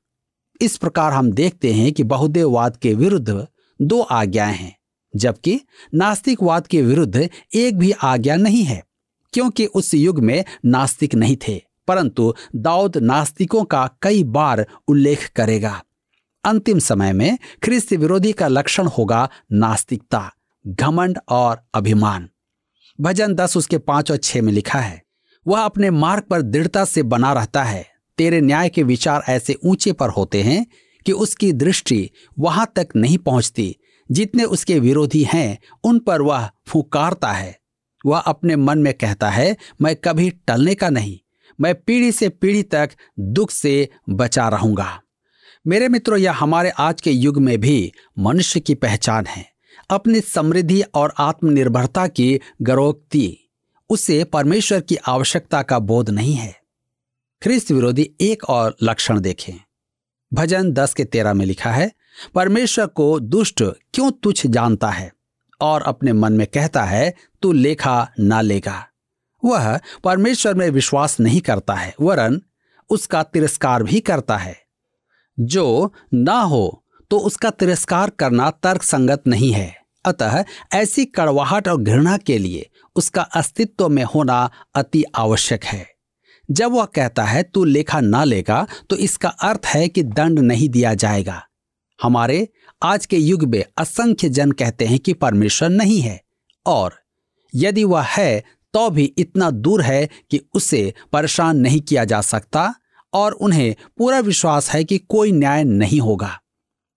इस 0.60 0.76
प्रकार 0.76 1.12
हम 1.12 1.32
देखते 1.32 1.72
हैं 1.72 1.92
कि 1.92 2.02
बहुदेववाद 2.02 2.76
के 2.76 2.94
विरुद्ध 2.94 3.46
दो 3.82 4.00
आज्ञाएँ 4.00 4.56
हैं, 4.56 4.76
जबकि 5.16 5.60
नास्तिकवाद 5.94 6.66
के 6.66 6.82
विरुद्ध 6.82 7.28
एक 7.54 7.78
भी 7.78 7.90
आज्ञा 7.92 8.36
नहीं 8.36 8.64
है, 8.64 8.84
क्योंकि 9.32 9.66
उस 9.66 9.94
युग 9.94 10.18
में 10.18 10.44
नास्तिक 10.66 11.14
नहीं 11.14 11.36
थे, 11.48 11.62
परंतु 11.88 12.34
दाऊद 12.56 12.96
नास्तिकों 12.96 13.64
का 13.64 13.90
कई 14.02 14.24
बार 14.24 14.66
उल्लेख 14.88 15.30
करेगा। 15.36 15.82
अंतिम 16.44 16.78
समय 16.78 17.12
में 17.12 17.38
ख्रिस्त 17.62 17.92
विरोधी 17.92 18.32
का 18.32 18.48
लक्षण 18.48 18.86
होगा 18.86 19.28
नास्तिकता। 19.52 20.32
घमंड 20.64 21.18
और 21.28 21.60
अभिमान। 21.74 22.28
भजन 22.98 23.34
दस 23.34 23.56
उसके 23.56 23.78
पाँच 23.78 24.10
और 24.10 24.16
छह 24.16 24.42
में 24.42 24.52
लिखा 24.52 24.78
है, 24.78 25.02
वह 25.46 25.60
अपने 25.60 25.90
मार्ग 25.90 26.22
पर 26.22 26.42
दृढ़ता 26.42 26.84
से 26.84 27.02
बना 27.02 27.32
रहता 27.32 27.62
है। 27.62 27.86
तेरे 28.18 28.40
न्याय 28.40 28.68
के 28.68 28.82
विचार 28.82 29.22
ऐसे 29.28 29.56
ऊँचे 29.64 29.92
पर 29.92 30.08
होते 30.08 30.42
हैं 30.42 30.66
कि 31.06 31.12
उसकी 31.12 31.52
दृष्टि 31.52 32.10
वहाँ 32.38 32.72
तक 32.76 32.88
नहीं 32.96 33.18
पहुँचती। 33.18 33.74
जितने 34.10 34.44
उसके 34.44 34.78
विरोधी 34.78 35.22
हैं, 35.22 35.58
उन 35.84 35.98
पर 35.98 36.22
वह 36.22 36.48
फुकारता 36.68 37.32
है। 37.32 37.58
वह 38.06 38.18
अपने 38.18 38.56
मन 38.56 38.78
में 38.78 38.92
कहता 38.94 39.30
है, 39.30 39.56
मैं 39.82 39.94
कभी 39.96 40.30
टलने 40.46 40.74
का 40.74 40.90
नहीं, 40.90 41.18
मैं 41.60 41.74
पीढ़ी 41.74 42.12
से 42.12 42.28
पीढ़ी 42.28 42.62
तक 42.62 42.90
दुख 43.18 43.50
से 43.50 43.88
बचा 44.10 44.48
रहूँगा। 44.48 45.00
मेरे 45.66 45.88
मित्रों, 45.88 46.18
यह 46.18 46.32
हमारे 46.32 46.70
आज 46.70 47.00
के 47.00 47.10
युग 47.10 47.38
में 47.38 47.58
भी 47.60 47.92
मनुष्य 48.18 48.60
की 48.60 48.74
पहचान 48.74 49.26
है। 49.26 49.57
अपनी 49.90 50.20
समृद्धि 50.20 50.82
और 50.82 51.14
आत्मनिर्भरता 51.18 52.06
की 52.06 52.40
गरोक्ति। 52.62 53.38
उसे 53.90 54.24
परमेश्वर 54.24 54.80
की 54.80 54.96
आवश्यकता 54.96 55.62
का 55.62 55.78
बोध 55.78 56.10
नहीं 56.10 56.34
है। 56.34 56.60
ख्रिस्त 57.42 57.70
विरोधी 57.70 58.10
एक 58.20 58.44
और 58.44 58.76
लक्षण 58.82 59.20
देखें। 59.20 59.54
भजन 60.32 60.72
दस 60.72 60.94
के 60.94 61.04
तेरह 61.04 61.34
में 61.34 61.46
लिखा 61.46 61.70
है, 61.70 61.92
परमेश्वर 62.34 62.86
को 62.86 63.20
दुष्ट 63.20 63.62
क्यों 63.62 64.10
तुच्छ 64.10 64.46
जानता 64.46 64.90
है 64.90 65.12
और 65.60 65.82
अपने 65.82 66.12
मन 66.12 66.32
में 66.32 66.46
कहता 66.46 66.84
है, 66.84 67.14
तू 67.42 67.52
लेखा 67.52 68.10
ना 68.20 68.40
लेगा। 68.40 68.86
वह 69.44 69.80
परमेश्वर 70.04 70.54
में 70.54 70.70
विश्वास 70.70 71.20
नहीं 71.20 71.40
करता 71.40 71.74
है, 71.74 71.94
वरन 72.00 72.42
उसका 72.90 73.22
तिरस्कार 73.22 73.82
भी 73.82 74.00
करता 74.00 74.36
है। 74.36 74.62
जो 75.40 75.92
ना 76.14 76.40
हो 76.40 76.84
तो 77.10 77.18
उसका 77.18 77.50
तिरस्कार 77.50 78.10
करना 78.10 78.50
तर्क 78.50 78.82
संगत 78.82 79.22
नहीं 79.26 79.52
है। 79.52 79.77
अतः 80.04 80.42
ऐसी 80.74 81.04
कड़वाहट 81.06 81.68
और 81.68 81.82
घृणा 81.82 82.16
के 82.18 82.38
लिए 82.38 82.68
उसका 82.96 83.22
अस्तित्व 83.22 83.88
में 83.88 84.02
होना 84.04 84.38
अति 84.74 85.04
आवश्यक 85.16 85.64
है। 85.64 85.86
जब 86.48 86.72
वह 86.72 86.84
कहता 86.84 87.24
है, 87.24 87.42
तू 87.44 87.64
लेखा 87.64 88.00
ना 88.00 88.22
लेगा 88.24 88.66
तो 88.90 88.96
इसका 88.96 89.28
अर्थ 89.28 89.66
है 89.66 89.88
कि 89.88 90.02
दंड 90.02 90.38
नहीं 90.38 90.68
दिया 90.68 90.94
जाएगा। 90.94 91.42
हमारे 91.98 92.46
आज 92.82 93.06
के 93.06 93.16
युग 93.16 93.44
में 93.44 93.62
असंख्य 93.78 94.28
जन 94.28 94.52
कहते 94.52 94.86
हैं 94.86 94.98
कि 94.98 95.12
परमेश्वर 95.14 95.68
नहीं 95.68 96.00
है, 96.00 96.20
और 96.66 96.94
यदि 97.54 97.84
वह 97.84 98.02
है 98.02 98.42
तो 98.74 98.88
भी 98.90 99.04
इतना 99.18 99.50
दूर 99.50 99.82
है 99.82 100.08
कि 100.30 100.40
उसे 100.54 100.92
परेशान 101.12 101.58
नहीं 101.58 101.80
किया 101.80 102.04
जा 102.04 102.20
सकता, 102.22 102.74
और 103.12 103.32
उन्हें 103.32 103.74
पूरा 103.98 104.18
विश्वास 104.20 104.70
है 104.70 104.82
कि 104.84 104.98
कोई 104.98 105.32
न्याय 105.32 105.64
नहीं 105.64 106.00
होगा। 106.00 106.38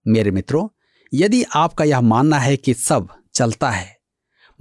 मेरे 0.05 0.31
मित्रों 0.31 0.67
यदि 1.13 1.43
आपका 1.43 1.83
यह 1.83 2.01
मानना 2.01 2.39
है 2.39 2.57
कि 2.57 2.73
सब 2.73 3.07
चलता 3.33 3.69
है 3.69 3.97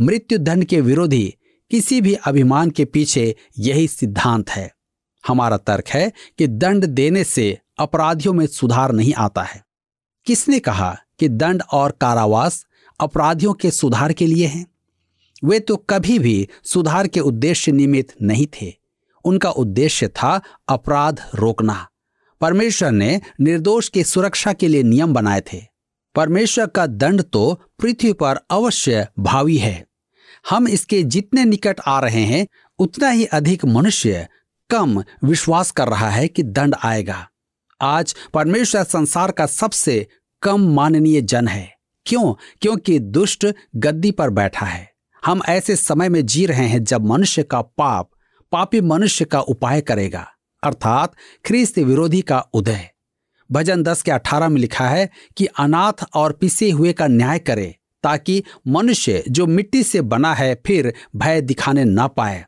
मृत्यु 0.01 0.39
दंड 0.39 0.65
के 0.65 0.81
विरोधी 0.81 1.35
किसी 1.71 2.01
भी 2.01 2.15
अभिमान 2.15 2.71
के 2.71 2.85
पीछे 2.85 3.37
यही 3.59 3.89
सिद्धांत 3.89 4.51
है। 4.51 4.75
हमारा 5.29 5.57
तर्क 5.57 5.89
है 5.89 6.13
कि 6.39 6.47
दंड 6.47 6.85
देने 6.85 7.25
से 7.25 7.59
अपराधियों 7.79 8.35
में 8.35 8.47
सुधार 8.47 8.93
नहीं 8.93 9.15
आता 9.15 9.43
है। 9.43 9.65
किसने 10.27 10.59
कहा 10.59 10.99
कि 11.19 11.29
दंड 11.29 11.63
और 11.73 11.91
कारावास 11.91 12.67
अपराधियों 13.01 13.53
के 13.53 13.71
सुधार 13.71 14.13
के 14.13 14.27
लिए 14.27 14.47
हैं? 14.47 14.67
वे 15.45 15.61
तो 15.61 15.77
कभी 15.77 16.19
भी 16.19 16.49
सुधार 16.65 17.07
के 17.07 17.21
उद्देश्य 17.21 17.73
निमित्त 17.73 18.15
नहीं 18.23 18.47
थे। 18.47 18.75
उनका 19.25 19.51
उद्देश्य 19.51 20.09
था 20.09 20.41
अपराध 20.69 21.21
रोकना। 21.35 21.89
परमेश्वर 22.41 22.91
ने 22.91 23.21
निर्दोष 23.41 23.89
की 23.89 24.05
सुरक्षा 24.05 24.53
के 24.53 24.69
लिए 24.69 24.83
नियम 24.83 25.15
बनाए 25.15 25.43
थे। 25.53 25.70
परमेश्वर 26.15 26.67
का 26.67 26.87
दंड 26.87 27.23
तो 27.23 27.61
पृथ्वी 27.79 28.13
पर 28.13 28.39
अवश्य 28.51 29.07
भावी 29.19 29.57
है। 29.57 29.87
हम 30.51 30.69
इसके 30.69 31.03
जितने 31.03 31.45
निकट 31.45 31.81
आ 31.87 32.01
रहे 32.01 32.25
हैं, 32.25 32.47
उतना 32.79 33.09
ही 33.09 33.25
अधिक 33.25 33.65
मनुष्य 33.65 34.29
कम 34.71 35.05
विश्वास 35.25 35.71
कर 35.71 35.89
रहा 35.89 36.11
है 36.11 36.29
कि 36.29 36.43
दंड 36.43 36.75
आएगा। 36.85 37.29
आज 37.81 38.15
परमेश्वर 38.35 38.83
संसार 38.83 39.31
का 39.31 39.47
सबसे 39.47 40.07
कम 40.43 40.61
माननीय 40.75 41.21
जन 41.21 41.49
है। 41.49 41.77
क्यों? 42.07 42.35
क्योंकि 42.61 42.99
दुष्ट 42.99 43.47
गद्दी 43.77 44.11
पर 44.11 44.31
बैठा 44.31 44.67
है। 44.67 44.91
हम 45.25 45.43
ऐसे 45.49 45.77
समय 45.77 46.09
में 46.09 46.27
जी 46.27 46.47
रहे 46.47 46.67
हैं 46.67 46.85
जब 46.85 47.07
मनुष्य 47.07 47.43
का 47.43 47.63
पाप, 47.63 48.11
पापी 48.53 48.81
मनुष्य 48.81 49.25
का 49.25 49.41
उपाय 49.41 49.81
करेगा, 49.81 50.27
अर्थात 50.63 51.13
ख्रीस्त 51.45 51.79
विरोधी 51.79 52.21
का 52.21 52.41
उदय। 52.55 52.91
भजन 53.53 53.83
दस 53.83 54.03
के 54.03 54.11
अठारह 54.11 54.49
में 54.49 54.61
लिखा 54.61 54.89
है 54.89 55.11
कि 55.37 55.47
अनाथ 55.47 56.05
और 56.15 56.33
पिसे 56.33 56.71
हुए 56.71 56.93
का 56.93 57.07
न्याय 57.07 57.39
करे, 57.39 57.77
ताकि 58.03 58.45
मनुष्य 58.69 59.25
जो 59.29 59.47
मिट्टी 59.47 59.83
से 59.83 60.01
बना 60.01 60.35
है 60.35 60.63
फिर 60.67 60.95
भय 61.17 61.41
दिखाने 61.41 61.85
ना 61.85 62.07
पाए। 62.07 62.47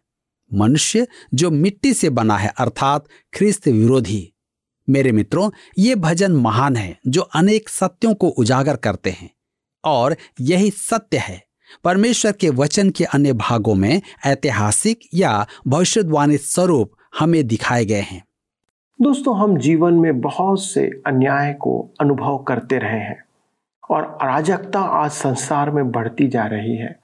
मनुष्य 0.55 1.07
जो 1.35 1.51
मिट्टी 1.51 1.95
से 1.95 2.11
बना 2.11 2.37
है, 2.37 2.53
अर्थात 2.59 3.05
ख्रिस्त 3.35 3.69
विरोधी। 3.69 4.33
मेरे 4.91 5.13
मित्रों, 5.13 5.51
ये 5.79 5.95
भजन 5.95 6.33
महान 6.33 6.77
है, 6.77 6.99
जो 7.07 7.21
अनेक 7.21 7.69
सत्यों 7.69 8.15
को 8.15 8.29
उजागर 8.29 8.77
करते 8.77 9.11
हैं, 9.11 9.31
और 9.85 10.17
यही 10.41 10.71
सत्य 10.71 11.19
है। 11.19 11.45
परमेश्वर 11.85 12.33
के 12.33 12.51
वचन 12.51 12.91
के 12.91 13.05
अन्य 13.05 13.33
भागों 13.33 13.75
में 13.75 14.03
ऐतिहासिक 14.27 15.01
या 15.15 15.47
भविष्यवाणी 15.67 16.37
स्वरूप 16.37 16.93
हमें 17.19 17.47
दिखाए 17.47 17.85
गए 17.85 18.01
हैं। 18.01 18.25
दोस्तों, 19.03 19.39
हम 19.39 19.57
जीवन 19.57 19.95
में 19.95 20.21
बहुत 20.21 20.63
से 20.63 21.03
अन्याय 21.07 21.53
को 21.53 21.91
अनुभव 22.01 22.39
करते 22.39 22.79
रहे 22.79 23.01
हैं 23.01 23.25
और 23.91 24.19
अराजकता 24.23 24.81
आज 24.81 25.11
संसार 25.11 25.71
में 25.71 25.91
बढ़ती 25.91 26.29
जा 26.29 26.47
रही 26.47 26.77
है, 26.77 26.99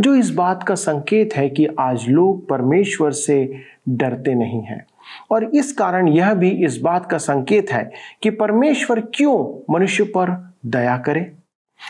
जो 0.00 0.14
इस 0.14 0.30
बात 0.30 0.62
का 0.62 0.74
संकेत 0.74 1.36
है 1.36 1.48
कि 1.48 1.66
आज 1.78 2.08
लोग 2.08 2.48
परमेश्वर 2.48 3.10
से 3.10 3.62
डरते 3.88 4.34
नहीं 4.34 4.62
हैं। 4.62 4.86
और 5.30 5.44
इस 5.44 5.72
कारण 5.72 6.08
यह 6.08 6.34
भी 6.34 6.50
इस 6.50 6.80
बात 6.80 7.06
का 7.06 7.18
संकेत 7.18 7.72
है 7.72 7.90
कि 8.22 8.30
परमेश्वर 8.30 9.00
क्यों 9.00 9.64
मनुष्य 9.74 10.04
पर 10.04 10.54
दया 10.66 10.96
करे? 10.96 11.32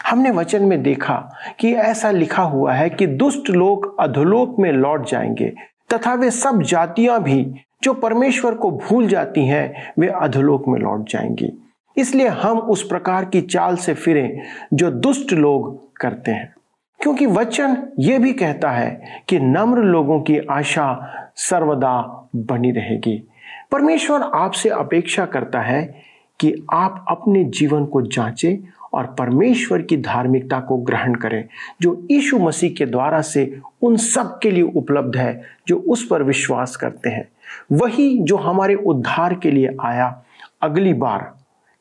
हमने 0.07 0.31
वचन 0.31 0.63
में 0.63 0.83
देखा 0.83 1.35
कि 1.59 1.75
ऐसा 1.75 2.11
लिखा 2.11 2.43
हुआ 2.43 2.73
है 2.73 2.91
कि 2.91 3.07
दुष्ट 3.07 3.51
लोग 3.51 4.01
अधोलोक 4.01 4.57
में 4.59 4.73
लौट 4.73 5.09
जाएँगे 5.09 5.70
तथा 5.93 6.15
वे 6.15 6.31
सब 6.31 6.63
जातियाँ 6.63 7.23
भी 7.23 7.55
जो 7.83 7.95
परमेश्वर 7.95 8.55
को 8.55 8.71
भूल 8.71 9.09
जाती 9.09 9.47
हैं, 9.47 9.93
वे 9.99 10.09
अधोलोक 10.09 10.69
में 10.69 10.81
लौट 10.81 11.11
जाएँगी। 11.11 11.73
इसलिए 11.97 12.29
हम 12.29 12.59
उस 12.59 12.83
प्रकार 12.83 13.25
की 13.25 13.41
चाल 13.41 13.77
से 13.77 13.95
फिरें 13.95 14.43
जो 14.75 14.91
दुष्ट 14.91 15.33
लोग 15.33 15.93
करते 15.97 16.31
हैं। 16.31 16.55
क्योंकि 17.01 17.27
वचन 17.27 17.89
यह 17.99 18.19
भी 18.19 18.33
कहता 18.33 18.71
है 18.71 19.23
कि 19.29 19.41
नम्र 19.41 19.79
लोगों 19.79 20.21
की 20.21 20.39
आशा 20.39 21.11
सर्वदा 21.37 22.29
बनी 22.37 22.71
रहेगी। 22.71 23.29
परमेश्वर 23.73 24.23
आपसे 24.23 24.69
अपेक्षा 24.69 25.27
करता 25.27 25.61
है 25.61 26.03
कि 26.41 26.67
आप 26.73 27.05
अपने 27.09 27.45
जीवन 27.45 27.85
को 27.85 28.03
जांचें 28.03 28.57
और 28.93 29.07
परमेश्वर 29.07 29.83
की 29.83 29.97
धार्मिकता 29.97 30.61
को 30.61 30.77
ग्रहण 30.77 31.15
करें, 31.15 31.49
जो 31.81 32.07
यीशु 32.11 32.39
मसीह 32.39 32.71
के 32.71 32.87
द्वारा 32.87 33.21
से 33.21 33.61
उन 33.83 33.97
सब 33.97 34.39
के 34.39 34.51
लिए 34.51 34.63
उपलब्ध 34.63 35.17
है, 35.17 35.43
जो 35.69 35.77
उस 35.77 36.07
पर 36.07 36.23
विश्वास 36.23 36.77
करते 36.77 37.11
हैं। 37.11 37.29
वही 37.73 38.19
जो 38.19 38.37
हमारे 38.37 38.75
उद्धार 38.75 39.35
के 39.35 39.51
लिए 39.51 39.77
आया, 39.81 40.23
अगली 40.63 40.95
बार 40.95 41.35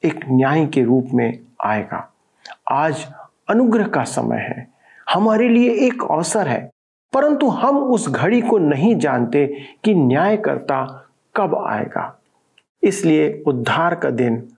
एक 0.04 0.20
न्याय 0.30 0.66
के 0.66 0.84
रूप 0.84 1.08
में 1.14 1.40
आएगा। 1.64 2.14
आज 2.72 3.08
अनुग्रह 3.50 3.88
का 3.88 4.04
समय 4.04 4.38
है। 4.38 4.68
हमारे 5.14 5.50
लिए 5.50 5.72
एक 5.72 6.04
अवसर 6.12 6.48
है, 6.48 6.70
परंतु 7.14 7.50
हम 7.50 7.78
उस 7.78 8.10
घड़ी 8.10 8.42
को 8.42 8.58
नहीं 8.58 8.96
जानते 8.96 9.62
कि 9.84 9.96
न्यायकर्ता 9.96 11.06
कब 11.36 11.56
आएगा। 11.56 12.22
इसलिए 12.84 13.44
उद्धार 13.48 13.96
का 13.96 14.10
दिन 14.10 14.50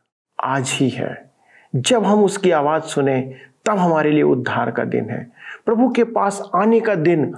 आज 0.44 0.70
ही 0.74 0.90
है। 0.90 1.31
जब 1.76 2.04
हम 2.04 2.24
उसकी 2.24 2.52
आवाज़ 2.52 2.84
सुने, 2.84 3.36
तब 3.66 3.78
हमारे 3.78 4.12
लिए 4.12 4.24
उद्धार 4.24 4.72
का 4.72 4.84
दिन 4.84 5.10
है। 5.10 5.32
प्रभु 5.66 5.90
के 5.90 6.04
पास 6.04 6.50
आने 6.56 6.80
का 6.80 6.96
दिन 6.96 7.36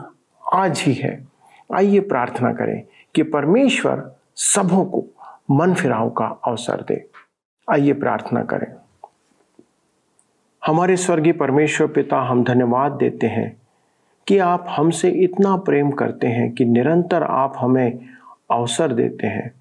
आज 0.54 0.80
ही 0.80 0.94
है। 0.94 1.28
आइए 1.76 2.00
प्रार्थना 2.00 2.54
करें 2.54 2.84
कि 3.16 3.24
परमेश्वर 3.24 4.16
सबों 4.36 4.86
को 4.86 5.06
मन 5.52 5.74
फिराव 5.74 6.10
का 6.10 6.26
अवसर 6.26 6.86
दे। 6.88 7.10
आइए 7.72 7.94
प्रार्थना 7.94 8.44
करें। 8.44 8.74
हमारे 10.66 10.98
स्वर्गीय 10.98 11.34
परमेश्वर 11.34 11.88
पिता, 11.88 12.22
हम 12.22 12.44
धन्यवाद 12.44 12.92
देते 12.92 13.28
हैं 13.28 13.62
कि 14.28 14.38
आप 14.38 14.66
हमसे 14.70 15.10
इतना 15.10 15.58
प्रेम 15.58 15.92
करते 15.92 16.28
हैं 16.28 16.52
कि 16.52 16.66
निरंतर 16.66 17.24
आप 17.24 17.54
हमें 17.58 18.00
अवसर 18.52 18.94
देते 18.94 19.28
हैं 19.28 19.52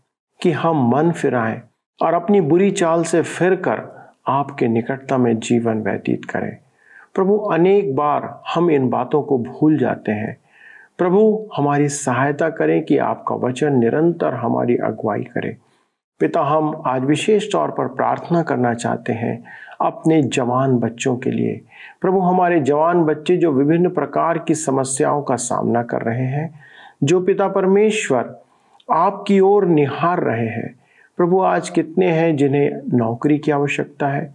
कि 0.43 0.51
हम 0.51 0.91
मन 0.91 1.13
फिराएँ 1.13 1.63
और 2.03 2.15
अपनी 2.15 2.41
बुरी 2.41 2.71
चाल 2.71 3.05
से 3.05 3.23
फिर 3.23 3.55
कर 3.55 4.02
आपके 4.27 4.69
निकटता 4.69 5.19
में 5.19 5.39
जीवन 5.39 5.83
व्यतीत 5.83 6.25
करें। 6.25 6.57
प्रभु, 7.15 7.37
अनेक 7.37 7.97
बार 7.97 8.43
हम 8.55 8.71
इन 8.71 8.89
बातों 8.89 9.23
को 9.23 9.39
भूल 9.39 9.79
जाते 9.79 10.13
हैं। 10.13 10.37
प्रभु, 10.99 11.49
हमारी 11.57 11.89
सहायता 11.89 12.51
करें 12.51 12.85
कि 12.85 12.99
आपका 12.99 13.35
वचन 13.35 13.73
निरंतर 13.73 14.35
हमारी 14.35 14.77
अगुवाई 14.77 15.25
करे। 15.25 15.57
पिता, 16.21 16.41
हम 16.41 16.83
आज 16.87 17.05
विशेष 17.05 17.53
तौर 17.53 17.71
पर 17.71 17.89
प्रार्थना 17.89 18.43
करना 18.43 18.75
चाहते 18.75 19.13
हैं 19.13 19.45
अपने 19.81 20.23
जवान 20.23 20.79
बच्चों 20.79 21.17
के 21.17 21.31
लिए। 21.31 21.61
प्रभु, 22.01 22.19
हमारे 22.21 22.61
जवान 22.61 23.05
बच्चे 23.05 23.37
जो 23.37 23.53
विभिन्न 23.53 23.91
प्रकार 23.91 24.39
की 24.39 24.55
समस्याओं 24.55 25.23
का 25.23 25.37
सामना 25.37 25.83
कर 25.83 26.03
रहे 26.03 26.27
हैं, 26.27 26.61
जो 27.05 27.21
पिता 27.21 27.49
परमेश्वर 27.49 28.41
आपकी 28.91 29.41
ओर 29.41 29.67
निहार 29.67 30.21
रहे 30.21 30.47
हैं 30.47 30.82
प्रभु, 31.17 31.41
आज 31.41 31.69
कितने 31.69 32.11
हैं 32.11 32.37
जिन्हें 32.37 32.97
नौकरी 32.99 33.39
की 33.39 33.51
आवश्यकता 33.51 34.09
है? 34.09 34.35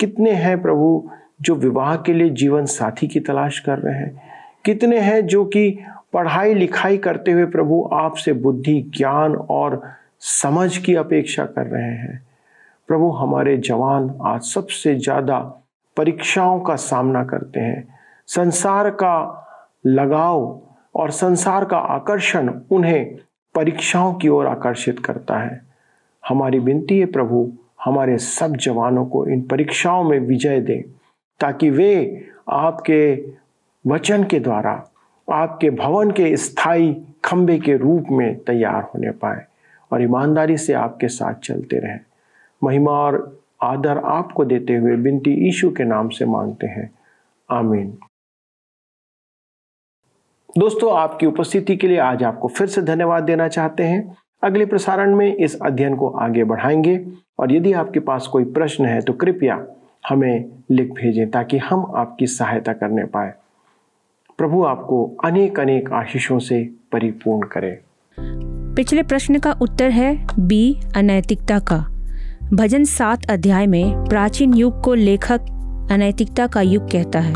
कितने 0.00 0.30
हैं 0.30 0.62
प्रभु, 0.62 1.10
जो 1.42 1.54
विवाह 1.54 1.96
के 1.96 2.12
लिए 2.12 2.30
जीवन 2.30 2.64
साथी 2.64 3.08
की 3.08 3.20
तलाश 3.20 3.58
कर 3.58 3.78
रहे 3.78 3.94
हैं? 3.94 4.22
कितने 4.64 5.00
हैं 5.00 5.26
जो 5.26 5.44
कि 5.44 5.78
पढ़ाई 6.12 6.54
लिखाई 6.54 6.98
करते 6.98 7.32
हुए 7.32 7.44
प्रभु, 7.44 7.90
आपसे 7.92 8.32
बुद्धि, 8.32 8.92
ज्ञान 8.96 9.34
और 9.36 9.82
समझ 10.20 10.78
की 10.78 10.94
अपेक्षा 10.94 11.44
कर 11.44 11.66
रहे 11.66 11.90
हैं? 11.90 12.26
प्रभु, 12.88 13.10
हमारे 13.10 13.56
जवान 13.56 14.18
आज 14.22 14.42
सबसे 14.42 14.94
ज़्यादा 14.94 15.38
परीक्षाओं 15.96 16.60
का 16.60 16.76
सामना 16.76 17.24
करते 17.24 17.60
हैं। 17.60 17.88
संसार 18.26 18.90
का 18.90 19.44
लगाव 19.86 20.60
और 20.94 21.10
संसार 21.10 21.64
का 21.64 21.78
आकर्षण 21.78 22.60
उन्हें 22.70 23.16
परीक्षाओं 23.54 24.14
की 24.14 24.28
ओर 24.28 24.46
आकर्षित 24.46 24.98
करता 24.98 25.38
है। 25.38 25.67
हमारी 26.28 26.58
विनती 26.58 26.98
है 26.98 27.06
प्रभु, 27.06 27.52
हमारे 27.84 28.18
सब 28.18 28.56
जवानों 28.56 29.06
को 29.06 29.26
इन 29.26 29.42
परीक्षाओं 29.42 30.04
में 30.04 30.18
विजय 30.20 30.60
दें, 30.60 30.82
ताकि 31.40 31.70
वे 31.70 32.24
आपके 32.48 33.32
वचन 33.86 34.24
के 34.24 34.40
द्वारा, 34.40 34.90
आपके 35.32 35.70
भवन 35.70 36.10
के 36.10 36.36
स्थायी 36.36 37.04
खंबे 37.24 37.58
के 37.58 37.76
रूप 37.76 38.06
में 38.10 38.38
तैयार 38.38 38.82
होने 38.82 39.10
पाए 39.10 39.44
और 39.92 40.02
ईमानदारी 40.02 40.56
से 40.56 40.72
आपके 40.72 41.08
साथ 41.08 41.34
चलते 41.34 41.78
रहें। 41.78 42.00
महिमा 42.64 42.90
और 42.90 43.40
आदर 43.62 43.98
आपको 43.98 44.44
देते 44.44 44.74
हुए 44.74 44.96
बिनती 44.96 45.48
ईशु 45.48 45.70
के 45.70 45.84
नाम 45.84 46.08
से 46.08 46.24
मांगते 46.24 46.66
हैं। 46.66 46.90
आमीन। 47.50 47.98
दोस्तों, 50.58 50.96
आपकी 50.96 51.26
उपस्थिति 51.26 51.76
के 51.76 51.88
लिए 51.88 51.98
आज 51.98 52.22
आपको 52.22 52.48
फिर 52.48 52.66
से 52.66 52.82
धन्यवाद 52.82 53.22
देना 53.22 53.48
चाहते 53.48 53.82
हैं। 53.82 54.16
अगले 54.42 54.66
प्रसारण 54.66 55.14
में 55.14 55.36
इस 55.36 55.58
अध्ययन 55.62 55.96
को 55.96 56.08
आगे 56.08 56.44
बढ़ाएँगे। 56.44 57.06
और 57.38 57.52
यदि 57.52 57.72
आपके 57.72 58.00
पास 58.00 58.26
कोई 58.26 58.44
प्रश्न 58.44 58.84
है 58.84 59.00
तो 59.00 59.12
कृपया 59.12 59.66
हमें 60.08 60.44
लिख 60.70 60.90
भेजें 60.90 61.30
ताकि 61.30 61.58
हम 61.58 61.92
आपकी 61.96 62.26
सहायता 62.26 62.72
करने 62.72 63.04
पाए। 63.04 63.32
प्रभु 64.38 64.64
आपको 64.64 65.16
अनेक 65.24 65.60
अनेक 65.60 65.92
आशीषों 65.92 66.38
से 66.38 66.70
परिपूर्ण 66.92 67.46
करे। 67.46 67.80
पिछले 68.76 69.02
प्रश्न 69.02 69.38
का 69.38 69.52
उत्तर 69.52 69.90
है 69.90 70.26
बी, 70.38 70.80
अनैतिकता 70.96 71.58
का। 71.58 71.78
भजन 72.52 72.84
सात 72.84 73.30
अध्याय 73.30 73.66
में 73.66 74.04
प्राचीन 74.04 74.54
युग 74.54 74.82
को 74.82 74.94
लेखक 74.94 75.40
अनैतिकता 75.90 76.46
का 76.46 76.60
युग 76.60 76.90
कहता 76.90 77.18
है। 77.18 77.34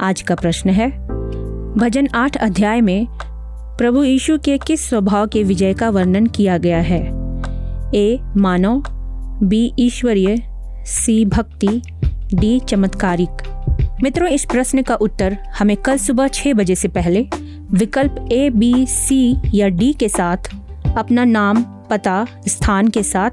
आज 0.00 0.22
का 0.22 0.34
प्रश्न 0.34 0.70
है, 0.70 0.90
भजन 1.74 2.08
आठ 2.14 2.36
अध्याय 2.36 2.80
में 2.80 3.06
प्रभु 3.80 4.04
यीशु 4.04 4.38
के 4.38 4.58
किस 4.58 4.88
स्वभाव 4.88 5.26
के 5.26 5.42
विजय 5.42 5.74
का 5.74 5.90
वर्णन 5.90 6.26
किया 6.26 6.58
गया 6.58 6.78
है? 6.78 7.00
ए 7.94 8.20
मानव 8.36 8.84
बी, 9.42 9.72
ईश्वरीय, 9.78 10.36
सी, 10.86 11.24
भक्ति, 11.24 11.82
डी, 12.34 12.60
चमत्कारिक। 12.60 13.30
मित्रों, 14.02 14.28
इस 14.28 14.44
प्रश्न 14.44 14.82
का 14.82 14.94
उत्तर 14.94 15.38
हमें 15.58 15.76
कल 15.76 15.96
सुबह 15.96 16.28
छह 16.28 16.52
बजे 16.52 16.74
से 16.74 16.88
पहले 16.88 17.28
विकल्प 17.72 18.28
ए, 18.32 18.50
बी, 18.50 18.86
सी 18.86 19.36
या 19.54 19.68
डी 19.68 19.92
के 19.92 20.08
साथ, 20.08 20.36
अपना 20.96 21.24
नाम, 21.24 21.62
पता, 21.62 22.26
स्थान 22.48 22.88
के 22.88 23.02
साथ 23.02 23.30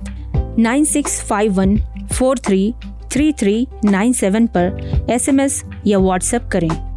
nine 0.60 0.84
six 0.84 1.22
five 1.22 1.54
one 1.54 1.78
four 2.14 2.38
three 2.38 2.74
three 3.12 3.34
three 3.34 3.68
nine 3.86 4.14
seven 4.14 4.48
पर 4.48 4.92
एसएमएस 5.10 5.64
या 5.88 6.00
व्हाट्सएप 6.00 6.50
करें। 6.52 6.97